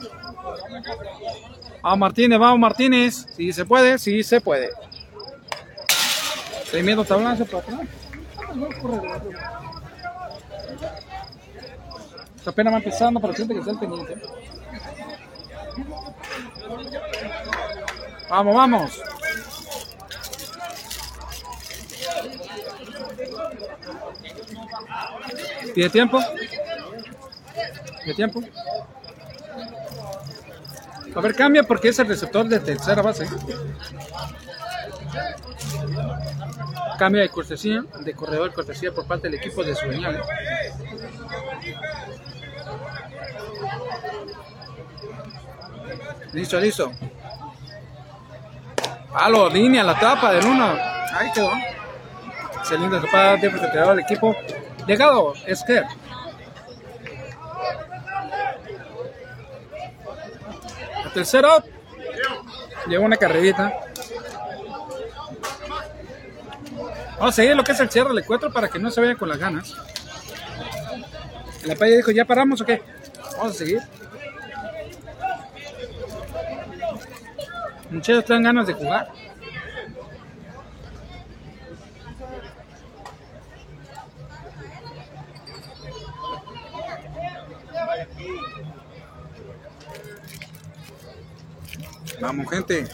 [1.81, 3.27] Vamos Martínez, vamos Martínez.
[3.35, 4.69] Si se puede, sí se puede.
[6.71, 7.81] Tremendo tablazo para atrás.
[12.37, 14.15] Esta apenas va empezando, pero siente que está el pendiente.
[18.29, 19.01] Vamos, vamos.
[25.73, 26.19] ¿Pide tiempo?
[28.03, 28.41] ¿Pide tiempo?
[31.15, 33.27] A ver, cambia porque es el receptor de tercera base.
[36.97, 40.21] Cambio de cortesía, de corredor de cortesía por parte del equipo de Sueñales.
[46.33, 46.91] Listo, listo.
[49.11, 50.75] Palo, línea, la tapa del uno.
[51.13, 51.51] Ahí quedó.
[52.57, 54.35] Excelente tapada de del equipo.
[54.87, 55.85] Llegado, Esquer.
[61.05, 61.63] El tercero.
[62.87, 63.73] Llegó una carrerita.
[67.17, 69.15] Vamos a seguir lo que es el cierre del encuentro para que no se vayan
[69.15, 69.73] con las ganas.
[71.63, 72.81] La playa dijo, ¿ya paramos o qué?
[73.37, 73.81] Vamos a seguir.
[77.89, 79.07] Muchachos traen ganas de jugar.
[92.23, 92.87] Vamos, gente.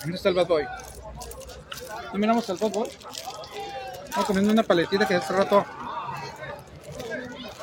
[0.00, 0.64] ¿Dónde está el Bad Boy?
[2.12, 2.88] ¿No miramos al Bad Boy?
[4.04, 5.64] Estamos comiendo una paletita que hace rato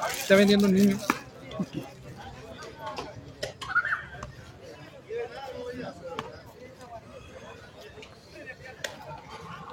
[0.09, 0.97] está vendiendo un niño.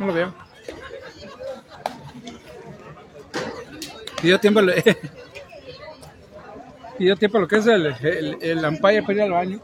[0.01, 0.35] No lo veo.
[4.21, 4.61] Pidió tiempo,
[6.99, 9.61] pidió tiempo lo que es el, el, el umpire para ir al baño.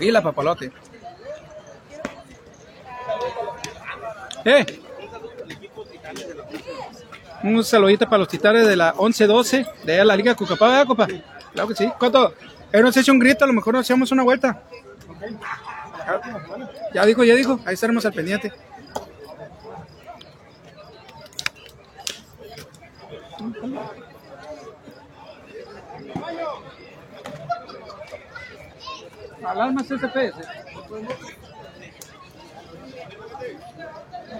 [0.00, 0.70] Y la papalote.
[4.44, 4.64] ¡Eh!
[7.42, 11.06] Un saludito para los titanes de la 11-12 de allá la Liga Cucapá, ¿verdad, compa?
[11.52, 11.90] Claro que sí.
[11.98, 12.34] ¿Cuánto?
[12.72, 14.62] Eh, no sé si un grito, a lo mejor nos echamos una vuelta.
[16.94, 17.60] Ya dijo, ya dijo.
[17.64, 18.52] Ahí estaremos al pendiente.
[29.48, 30.34] Alarma CCP.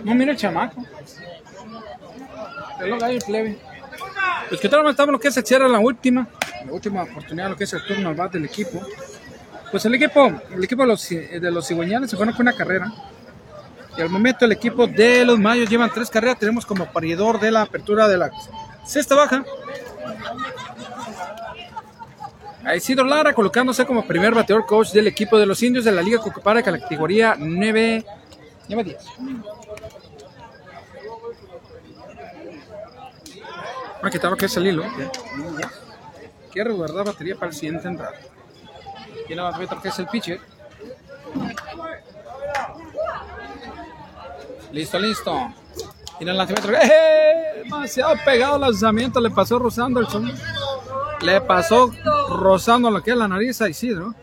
[0.04, 0.84] No, mira el chamaco.
[2.78, 3.58] Reloj gallo plebe.
[4.48, 6.28] Pues que tal estamos lo que se cierra la última,
[6.64, 8.80] la última oportunidad, lo que es el turno al bat del equipo.
[9.70, 12.92] Pues el equipo, el equipo de los, de los cigüeñales se fueron con una carrera.
[13.96, 16.38] Y al momento el equipo de los mayos llevan tres carreras.
[16.38, 18.30] Tenemos como paridor de la apertura de la
[18.84, 19.44] sexta baja.
[22.64, 26.02] A Isidro Lara colocándose como primer bateador coach del equipo de los indios de la
[26.02, 28.04] Liga Cucupara, que la categoría 9,
[28.68, 28.96] 9-10.
[34.02, 34.84] Ah, que que hilo.
[36.52, 38.14] Quiero guardar batería para el siguiente entrada.
[39.28, 40.40] Y nada más que es el pitcher.
[44.72, 45.52] Listo, listo.
[46.20, 46.72] Y en el lanzamiento.
[46.72, 47.62] ¡Eh!
[47.64, 49.20] Demasiado pegado el lanzamiento.
[49.20, 50.06] Le pasó rozando el.
[51.20, 51.90] Le pasó
[52.28, 54.14] rozando lo que es la nariz a Isidro.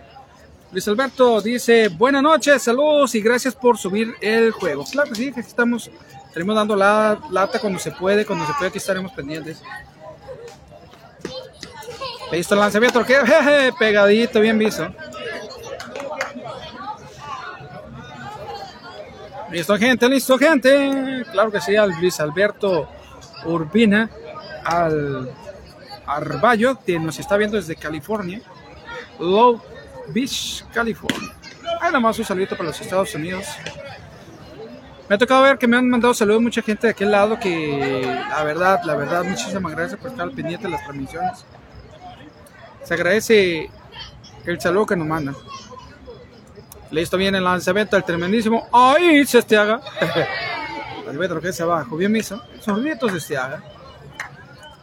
[0.72, 4.84] Luis Alberto dice: Buenas noches, saludos y gracias por subir el juego.
[4.92, 5.90] Claro que sí, que estamos.
[6.28, 9.62] Estaremos dando la lata cuando se puede, cuando se puede, aquí estaremos pendientes.
[12.32, 13.18] Listo el lanzamiento, que
[13.80, 14.94] pegadito, bien visto.
[19.52, 21.24] Listo, gente, listo, gente.
[21.32, 22.90] Claro que sí, al Luis Alberto
[23.46, 24.10] Urbina,
[24.66, 25.32] al
[26.08, 28.42] Arballo, que nos está viendo desde California,
[29.20, 29.62] Low
[30.10, 31.34] Beach, California.
[31.82, 33.46] Ahí nomás un saludito para los Estados Unidos.
[35.08, 38.02] Me ha tocado ver que me han mandado saludos mucha gente de aquel lado que
[38.30, 41.46] la verdad, la verdad, muchísimas gracias por estar al pendiente de las transmisiones.
[42.84, 43.70] Se agradece
[44.46, 45.36] el saludo que nos mandan.
[46.92, 48.68] Listo, viene el lanzamiento del tremendísimo.
[48.72, 49.82] ¡Ahí se estiaga!
[51.10, 52.42] El metro que es abajo, bien miso.
[52.62, 53.62] Sorbitos de estiaga.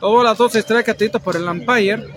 [0.02, 2.08] Todas las dos estrellas catito por el umpire.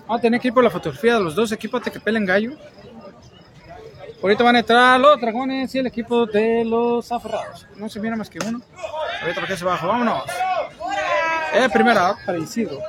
[0.00, 2.26] Vamos a tener que ir por la fotografía de los dos equipos de que pelen
[2.26, 2.56] gallo.
[4.20, 7.64] Ahorita van a entrar los dragones y el equipo de los aferrados.
[7.76, 8.60] No se viene más que uno.
[9.22, 10.24] Ahorita porque se bajo, vámonos.
[11.54, 12.80] Eh, primera para Isidro.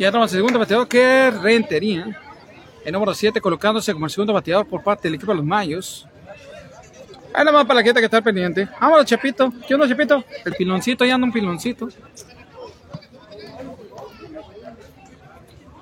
[0.00, 2.18] Y entramos el segundo bateador que es Rentería.
[2.86, 6.08] El número 7 colocándose como el segundo bateador por parte del equipo de los Mayos.
[7.34, 8.66] Ahí nada más para la quieta que está pendiente.
[8.80, 9.52] Vámonos, Chepito.
[9.68, 10.24] ¿Qué onda, Chepito?
[10.46, 11.90] El piloncito, ya anda un piloncito.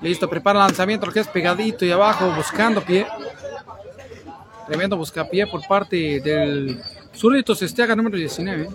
[0.01, 3.07] Listo, prepara el lanzamiento, lo que es pegadito y abajo, buscando pie.
[4.67, 6.83] Tremendo buscapié por parte del
[7.15, 8.67] Zurrito Sestiaga número 19.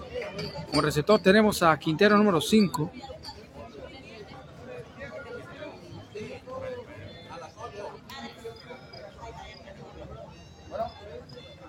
[0.71, 2.91] Como receptor tenemos a Quintero número 5.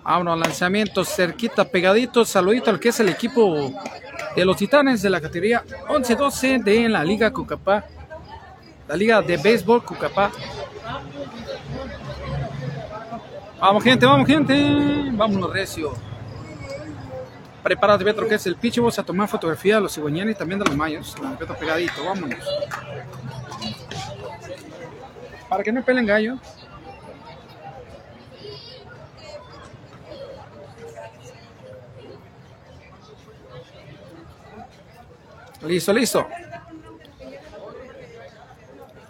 [0.06, 2.24] Vámonos, lanzamiento cerquita, pegadito.
[2.24, 3.72] Saludito al que es el equipo
[4.36, 7.84] de los Titanes de la categoría 11-12 de la Liga Cucapá.
[8.86, 10.30] La Liga de Béisbol Cucapá.
[13.58, 15.10] Vamos, gente, vamos, gente.
[15.10, 15.92] Vámonos, recio.
[17.64, 18.76] Prepárate, Petro, que es el pitch.
[18.78, 21.16] Vamos a tomar fotografía de los cigüeñanes y también de los mayos.
[21.36, 22.38] Petro pegadito, vámonos.
[25.48, 26.38] Para que no pelen gallo.
[35.62, 36.26] Listo, listo.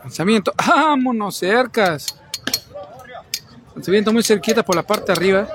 [0.03, 0.53] Lanzamiento.
[0.67, 2.19] Vámonos, cercas.
[3.75, 5.49] Lanzamiento muy cerquita por la parte de arriba.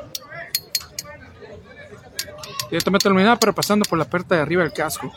[2.69, 5.11] Directamente terminada, pero pasando por la parte de arriba del casco.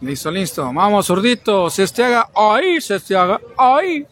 [0.00, 0.72] Listo, listo.
[0.72, 1.70] Vamos, zurdito.
[1.70, 4.06] Se haga ahí, se haga ahí.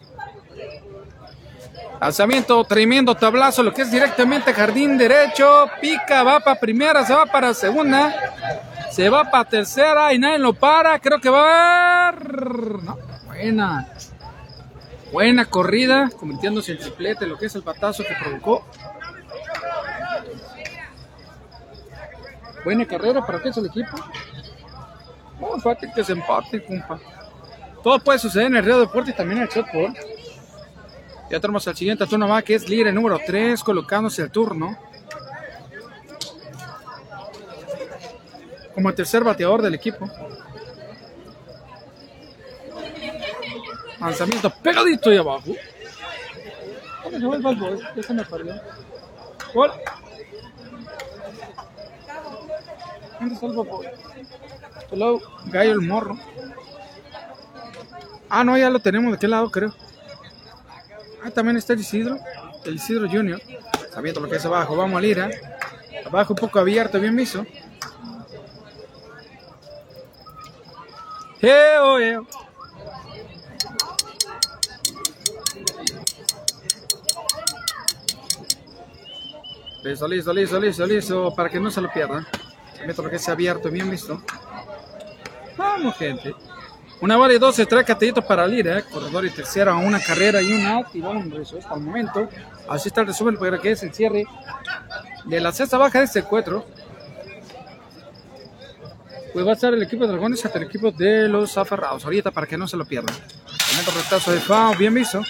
[2.00, 5.66] Lanzamiento, tremendo tablazo, lo que es directamente jardín derecho.
[5.82, 8.14] Pica, va para primera, se va para segunda.
[8.90, 10.98] Se va para tercera y nadie lo para.
[10.98, 13.86] Creo que va No, buena.
[15.12, 18.64] Buena corrida, convirtiéndose en triplete, lo que es el patazo que provocó.
[22.64, 23.96] Buena carrera para que es el equipo.
[25.40, 26.98] Oh, fácil que se empate, compa.
[27.82, 29.94] Todo puede suceder en el Río Deporte y también en el shotball.
[31.30, 34.76] Ya tenemos al siguiente turno más que es líder número 3 colocándose el turno.
[38.74, 40.10] Como el tercer bateador del equipo.
[44.00, 45.54] Lanzamiento pegadito y abajo.
[47.96, 48.54] Ya se me perdió.
[49.54, 49.70] Gol.
[53.20, 53.82] ¿Dónde está el bobo?
[54.90, 56.18] Hello, Gallo el morro.
[58.28, 59.74] Ah, no, ya lo tenemos de qué lado, creo.
[61.22, 62.18] Ah, también está el Isidro,
[62.64, 63.40] el Isidro Junior.
[63.92, 65.30] Sabiendo lo que es abajo, vamos a Lira.
[66.06, 67.44] Abajo un poco abierto, bien visto.
[71.42, 72.26] Eo, eo.
[79.82, 82.26] Listo, listo, listo, listo, listo, para que no se lo pierdan.
[82.76, 84.22] Sabiendo lo que es abierto, bien visto.
[85.56, 86.34] Vamos, gente.
[87.00, 88.84] Una vale 12 trae catellito para Lira, ¿eh?
[88.90, 90.88] corredor y tercera, una carrera y un out.
[90.92, 92.28] Y bueno, eso es para el momento.
[92.68, 94.26] Así está el resumen para que es el cierre
[95.24, 96.66] de la sexta baja de este encuentro.
[99.32, 102.04] Pues va a estar el equipo de Dragones hasta el equipo de los aferrados.
[102.04, 103.14] Ahorita para que no se lo pierdan.
[103.70, 105.22] Momento retazo de FAO, bien visto.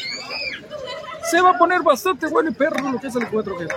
[1.30, 3.74] Se va a poner bastante bueno y perro lo que es el encuentro, gente.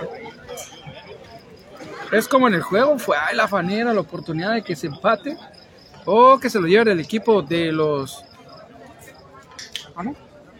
[2.10, 5.36] Es como en el juego, fue ahí la fanera, la oportunidad de que se empate.
[6.04, 8.24] O que se lo lleve el equipo de los.
[9.96, 10.14] Ah, no.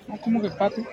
[0.06, 0.86] No, como que empate.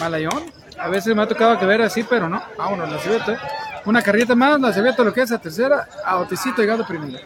[0.00, 0.52] Malayón.
[0.78, 2.42] A veces me ha tocado que ver así, pero no.
[2.56, 3.38] Vámonos, la cebeta.
[3.84, 5.88] Una carrita más, la cebeta lo que es la tercera.
[6.04, 7.18] A Otecito llegando primero.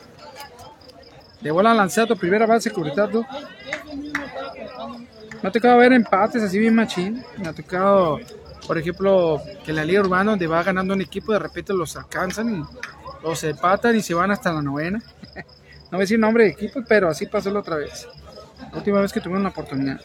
[1.40, 3.24] De bola lanzado, primera base, cubritado.
[5.40, 7.24] Me ha tocado ver empates así bien machín.
[7.36, 8.18] Me ha tocado,
[8.68, 12.54] por ejemplo, que la Liga Urbana, donde va ganando un equipo, de repente los alcanzan
[12.54, 14.98] y los empatan y se van hasta la novena.
[15.34, 18.06] no voy a decir nombre de equipo, pero así pasó la otra vez.
[18.70, 19.98] La última vez que tuvieron la oportunidad.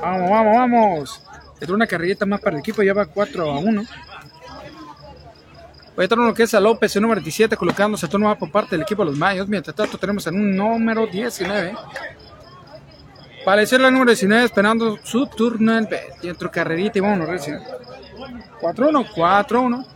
[0.00, 1.22] Vamos, vamos, vamos.
[1.60, 3.82] Entró una carrerita más para el equipo, ya va 4 a 1.
[5.96, 8.52] Voy a entrar lo que es a López, el número 27, colocándose turno va por
[8.52, 9.48] parte del equipo de los Mayos.
[9.48, 11.74] Mientras tanto, tenemos en un número 19.
[13.44, 15.88] Para la número 19, esperando su turno en
[16.28, 17.40] entró carrerita y a ver
[18.60, 19.86] 4-1, 4-1.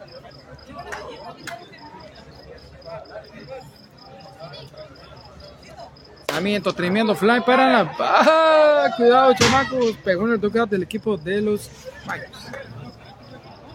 [6.28, 7.96] Lanzamiento tremendo fly para la.
[7.98, 8.90] ¡Ah!
[8.96, 9.96] Cuidado, chamacos.
[10.04, 11.70] Pegó en el tocado del equipo de los
[12.06, 12.28] Mayos.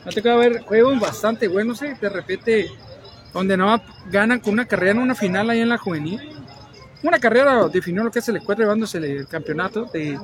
[0.06, 1.98] Me ha tocado ver juegos bastante buenos, ¿eh?
[2.00, 2.70] De repente,
[3.34, 3.82] donde no
[4.12, 6.41] ganan con una carrera en una final ahí en la juvenil.
[7.04, 10.20] Una carrera definió lo que es el encuentro llevándose el campeonato de,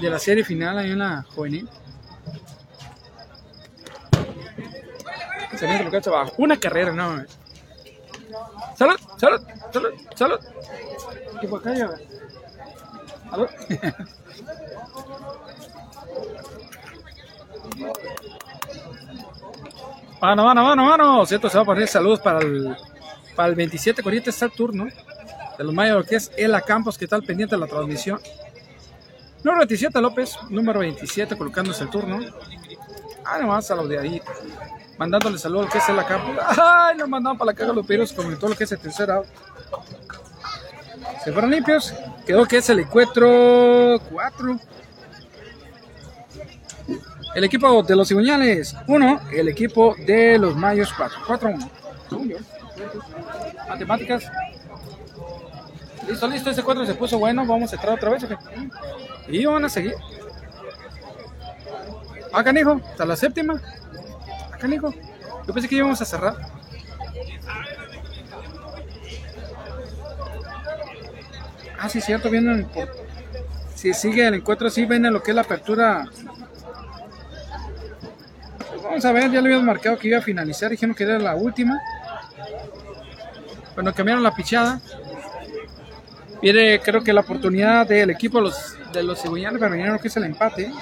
[0.00, 1.68] de la serie final ahí en la juvenil.
[6.06, 6.32] Abajo.
[6.38, 7.24] Una carrera, no.
[8.76, 9.40] Salud, salud,
[9.72, 10.38] salud, salud.
[11.40, 11.90] ¿Qué por acá ya?
[13.30, 13.48] Salud.
[20.20, 21.26] Mano, mano, mano, mano.
[21.26, 22.76] Cierto, se va a poner saludos para el,
[23.34, 24.86] para el 27 corriente está el turno
[25.58, 25.74] de los
[26.12, 28.20] es Ela Campos, que está al pendiente de la transmisión.
[29.44, 32.20] Número 27 López, número 27 colocándose el turno.
[33.24, 34.22] Ah, nomás a los de ahí.
[34.98, 36.36] Mandándole saludos al que es Ela Campos.
[36.58, 39.26] Ay, nos mandaban para la caga los en todo lo que es el tercer out.
[41.24, 41.94] Se fueron limpios.
[42.26, 44.60] Quedó que es el encuentro 4.
[47.34, 49.20] El equipo de los cigüeñales 1.
[49.32, 51.18] El equipo de los mayos 4.
[51.26, 51.54] 4
[52.10, 52.36] 1.
[53.68, 54.24] Matemáticas.
[56.08, 56.50] Listo, listo.
[56.50, 57.46] Ese 4 se puso bueno.
[57.46, 58.24] Vamos a entrar otra vez.
[58.24, 58.36] ¿o qué?
[59.28, 59.94] Y van a seguir.
[62.32, 62.80] Acá, canijo.
[62.90, 63.54] Hasta la séptima.
[64.48, 64.92] Acá, canijo.
[65.46, 66.36] Yo pensé que íbamos a cerrar.
[71.78, 72.88] Ah, sí, cierto, vienen por...
[73.74, 76.08] Si sigue el encuentro así, viene lo que es la apertura.
[78.68, 81.18] Pues vamos a ver, ya le habíamos marcado que iba a finalizar, dijeron que era
[81.18, 81.80] la última.
[83.74, 84.80] Bueno, cambiaron la pichada.
[86.42, 90.16] Viene, creo que la oportunidad del equipo de los, de los a lo que es
[90.16, 90.72] el empate.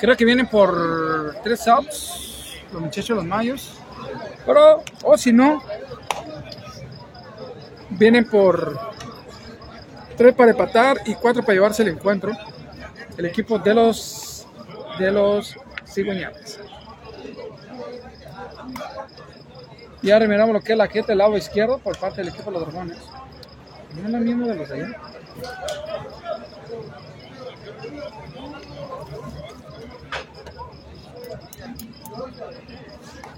[0.00, 3.78] Creo que vienen por tres outs, los muchachos, los mayos.
[4.44, 5.62] Pero, o si no,
[7.90, 8.76] vienen por
[10.16, 12.32] tres para empatar y cuatro para llevarse el encuentro.
[13.16, 14.46] El equipo de los
[14.98, 15.54] de los
[15.86, 16.58] cigüeñales.
[20.04, 22.50] Y ahora miramos lo que es la gente del lado izquierdo por parte del equipo
[22.50, 22.98] de los dragones.
[24.02, 25.00] No la de los de allá.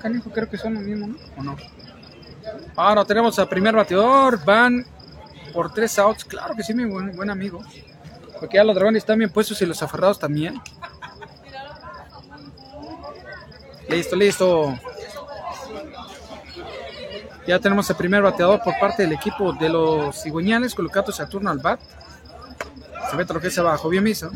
[0.02, 1.16] Canijo, creo que son los mismos, ¿no?
[1.36, 1.56] ¿O no?
[2.74, 4.44] Ahora tenemos al primer bateador.
[4.44, 4.84] Van
[5.52, 6.24] por tres outs.
[6.24, 7.62] Claro que sí, mi buen, buen amigo.
[8.40, 10.60] Porque ya los dragones están bien puestos y los aferrados también.
[13.88, 14.76] Listo, listo.
[17.46, 21.58] Ya tenemos el primer bateador por parte del equipo de los cigüeñales, colocando Saturno al
[21.58, 21.80] bat.
[23.08, 24.30] Se mete lo que es abajo, bien miso.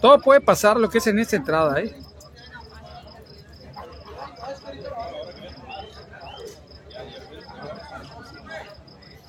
[0.00, 1.96] Todo puede pasar lo que es en esta entrada, ¿eh?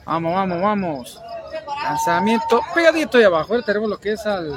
[0.06, 1.22] Vamos, vamos, vamos.
[1.84, 3.54] Lanzamiento pegadito ahí abajo.
[3.54, 4.56] Ahora tenemos lo que es al.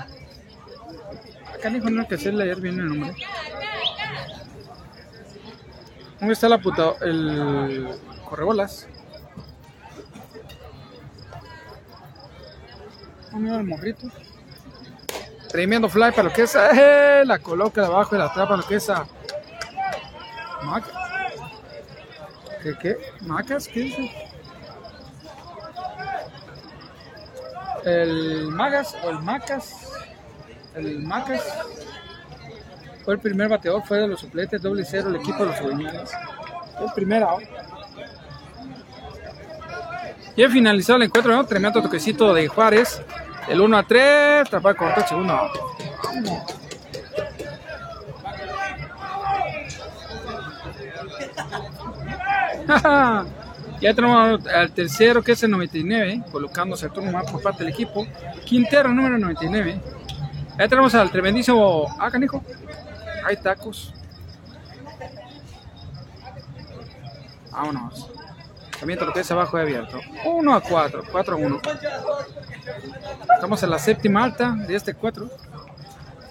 [1.54, 3.14] Acá no no que sé leer bien el nombre.
[6.18, 6.94] ¿Dónde está la puta?
[7.02, 7.88] El
[8.28, 8.86] correbolas.
[13.32, 14.08] ¿Dónde va el morrito?
[15.48, 16.54] Tremendo fly para lo que es.
[16.54, 17.22] ¡Eh!
[17.24, 19.06] La coloca abajo y la atrapa lo que es a.
[20.62, 20.84] Mac.
[22.62, 22.96] ¿Qué qué?
[23.20, 23.68] ¿Macas?
[23.68, 24.26] ¿Qué dice?
[27.86, 29.92] el Magas o el Macas,
[30.74, 31.42] el Macas
[33.06, 36.10] fue el primer bateador, fue de los suplentes, doble cero el equipo de los cigüeñales.
[36.80, 37.44] El primer out.
[40.34, 41.46] Y he finalizado el encuentro, ¿no?
[41.46, 43.00] tremendo toquecito de Juárez,
[43.48, 45.50] el 1 a 3, tapar corto el segundo.
[53.78, 57.74] Ya tenemos al tercero que es el 99, colocándose el turno más por parte del
[57.74, 58.06] equipo.
[58.46, 59.78] Quintero número 99.
[60.58, 61.86] Ya tenemos al tremendísimo.
[61.98, 62.42] Ah, canijo.
[63.26, 63.92] Hay tacos.
[67.50, 68.08] Vámonos.
[68.78, 69.98] También lo que es abajo de abierto.
[70.24, 71.60] 1 a 4, 4 a 1.
[73.34, 75.28] Estamos en la séptima alta de este 4.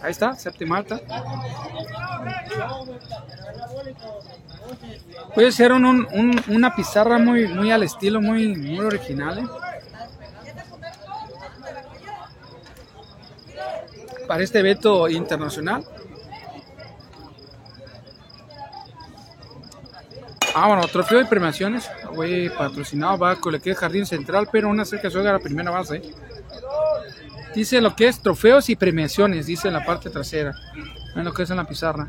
[0.02, 1.02] Ahí está, séptima alta.
[5.34, 9.40] Puede ser un, un, una pizarra muy, muy al estilo, muy, muy original.
[9.40, 9.48] ¿eh?
[14.30, 15.86] Para este evento internacional.
[20.58, 21.92] Ah, bueno, trofeo de premiaciones.
[22.14, 25.70] Güey, patrocinado va con el que es Jardín Central, pero una cerca juega la primera
[25.70, 26.02] base.
[27.54, 30.54] Dice lo que es trofeos y premiaciones, dice en la parte trasera.
[31.14, 32.08] En lo que es en la pizarra.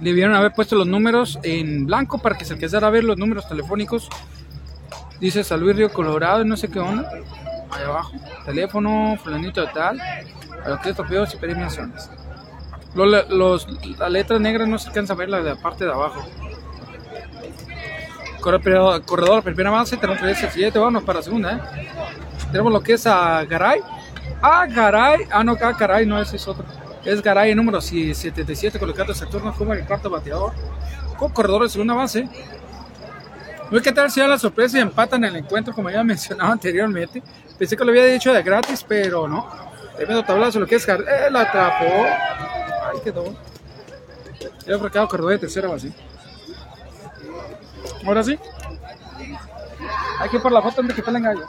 [0.00, 3.48] Debieron haber puesto los números en blanco para que se alcanzara a ver los números
[3.48, 4.08] telefónicos.
[5.20, 7.08] Dice San Luis Río Colorado no sé qué onda.
[7.70, 8.10] Ahí abajo.
[8.44, 10.00] Teléfono, fulanito de tal.
[10.00, 12.10] A los que torpedos y premiaciones.
[12.96, 13.68] Los,
[13.98, 16.26] las letras negras no se alcanza a ver la de la parte de abajo.
[18.40, 21.60] Corredor, corredor primera base, tenemos 37, vamos para la segunda, ¿eh?
[22.50, 23.80] Tenemos lo que es a Garay.
[24.40, 25.26] Ah, Garay.
[25.30, 26.64] Ah, no, acá Garay, no, ese es otro.
[27.04, 30.52] Es Garay, número 77, colocado Saturno como el cuarto bateador.
[31.16, 32.28] Con corredor de segunda base.
[33.70, 37.22] No qué tal sea la sorpresa y empatan el encuentro, como ya mencionado anteriormente.
[37.58, 39.46] Pensé que lo había dicho de gratis, pero no.
[39.96, 41.04] Tremendo tablazo, lo que es Garay.
[41.06, 41.84] Eh, la atrapó.
[41.84, 43.34] Ahí quedó.
[44.66, 45.92] Ya fue corredor de tercera base.
[48.06, 48.38] Ahora sí.
[50.20, 51.46] Hay que ir por la foto antes que peleen gallo.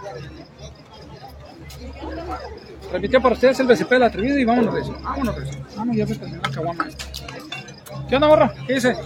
[2.92, 4.98] Repitió para ustedes el BCP del atrevido y vámonos eso.
[5.02, 5.60] Vámonos de eso.
[5.76, 6.88] Vámonos, ya se terminó la caguama.
[8.08, 8.54] ¿Qué onda, morra?
[8.66, 8.98] ¿Qué dice?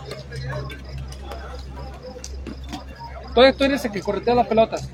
[3.33, 4.87] Todavía tú eres el que corretea las pelotas.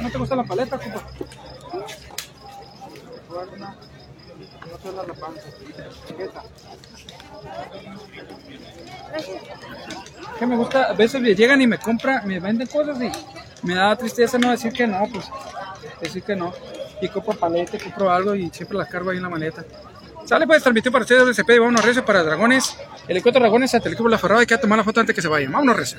[0.00, 0.78] ¿No te gusta la paleta?
[4.84, 5.48] No la panza.
[10.38, 13.10] Que me gusta, a veces llegan y me compran, me venden cosas y
[13.66, 15.26] me da tristeza no decir que no, pues
[16.00, 16.52] decir que no.
[17.00, 19.64] Y compro paleta, compro algo y siempre las cargo ahí en la maleta.
[20.24, 22.76] Sale, pues transmitió para ustedes BCP y vámonos recio para Dragones.
[23.06, 24.40] El encuentro de Dragones ante el equipo de la Ferrada.
[24.40, 25.52] Hay que tomar la foto antes que se vayan.
[25.52, 25.92] Vámonos recio.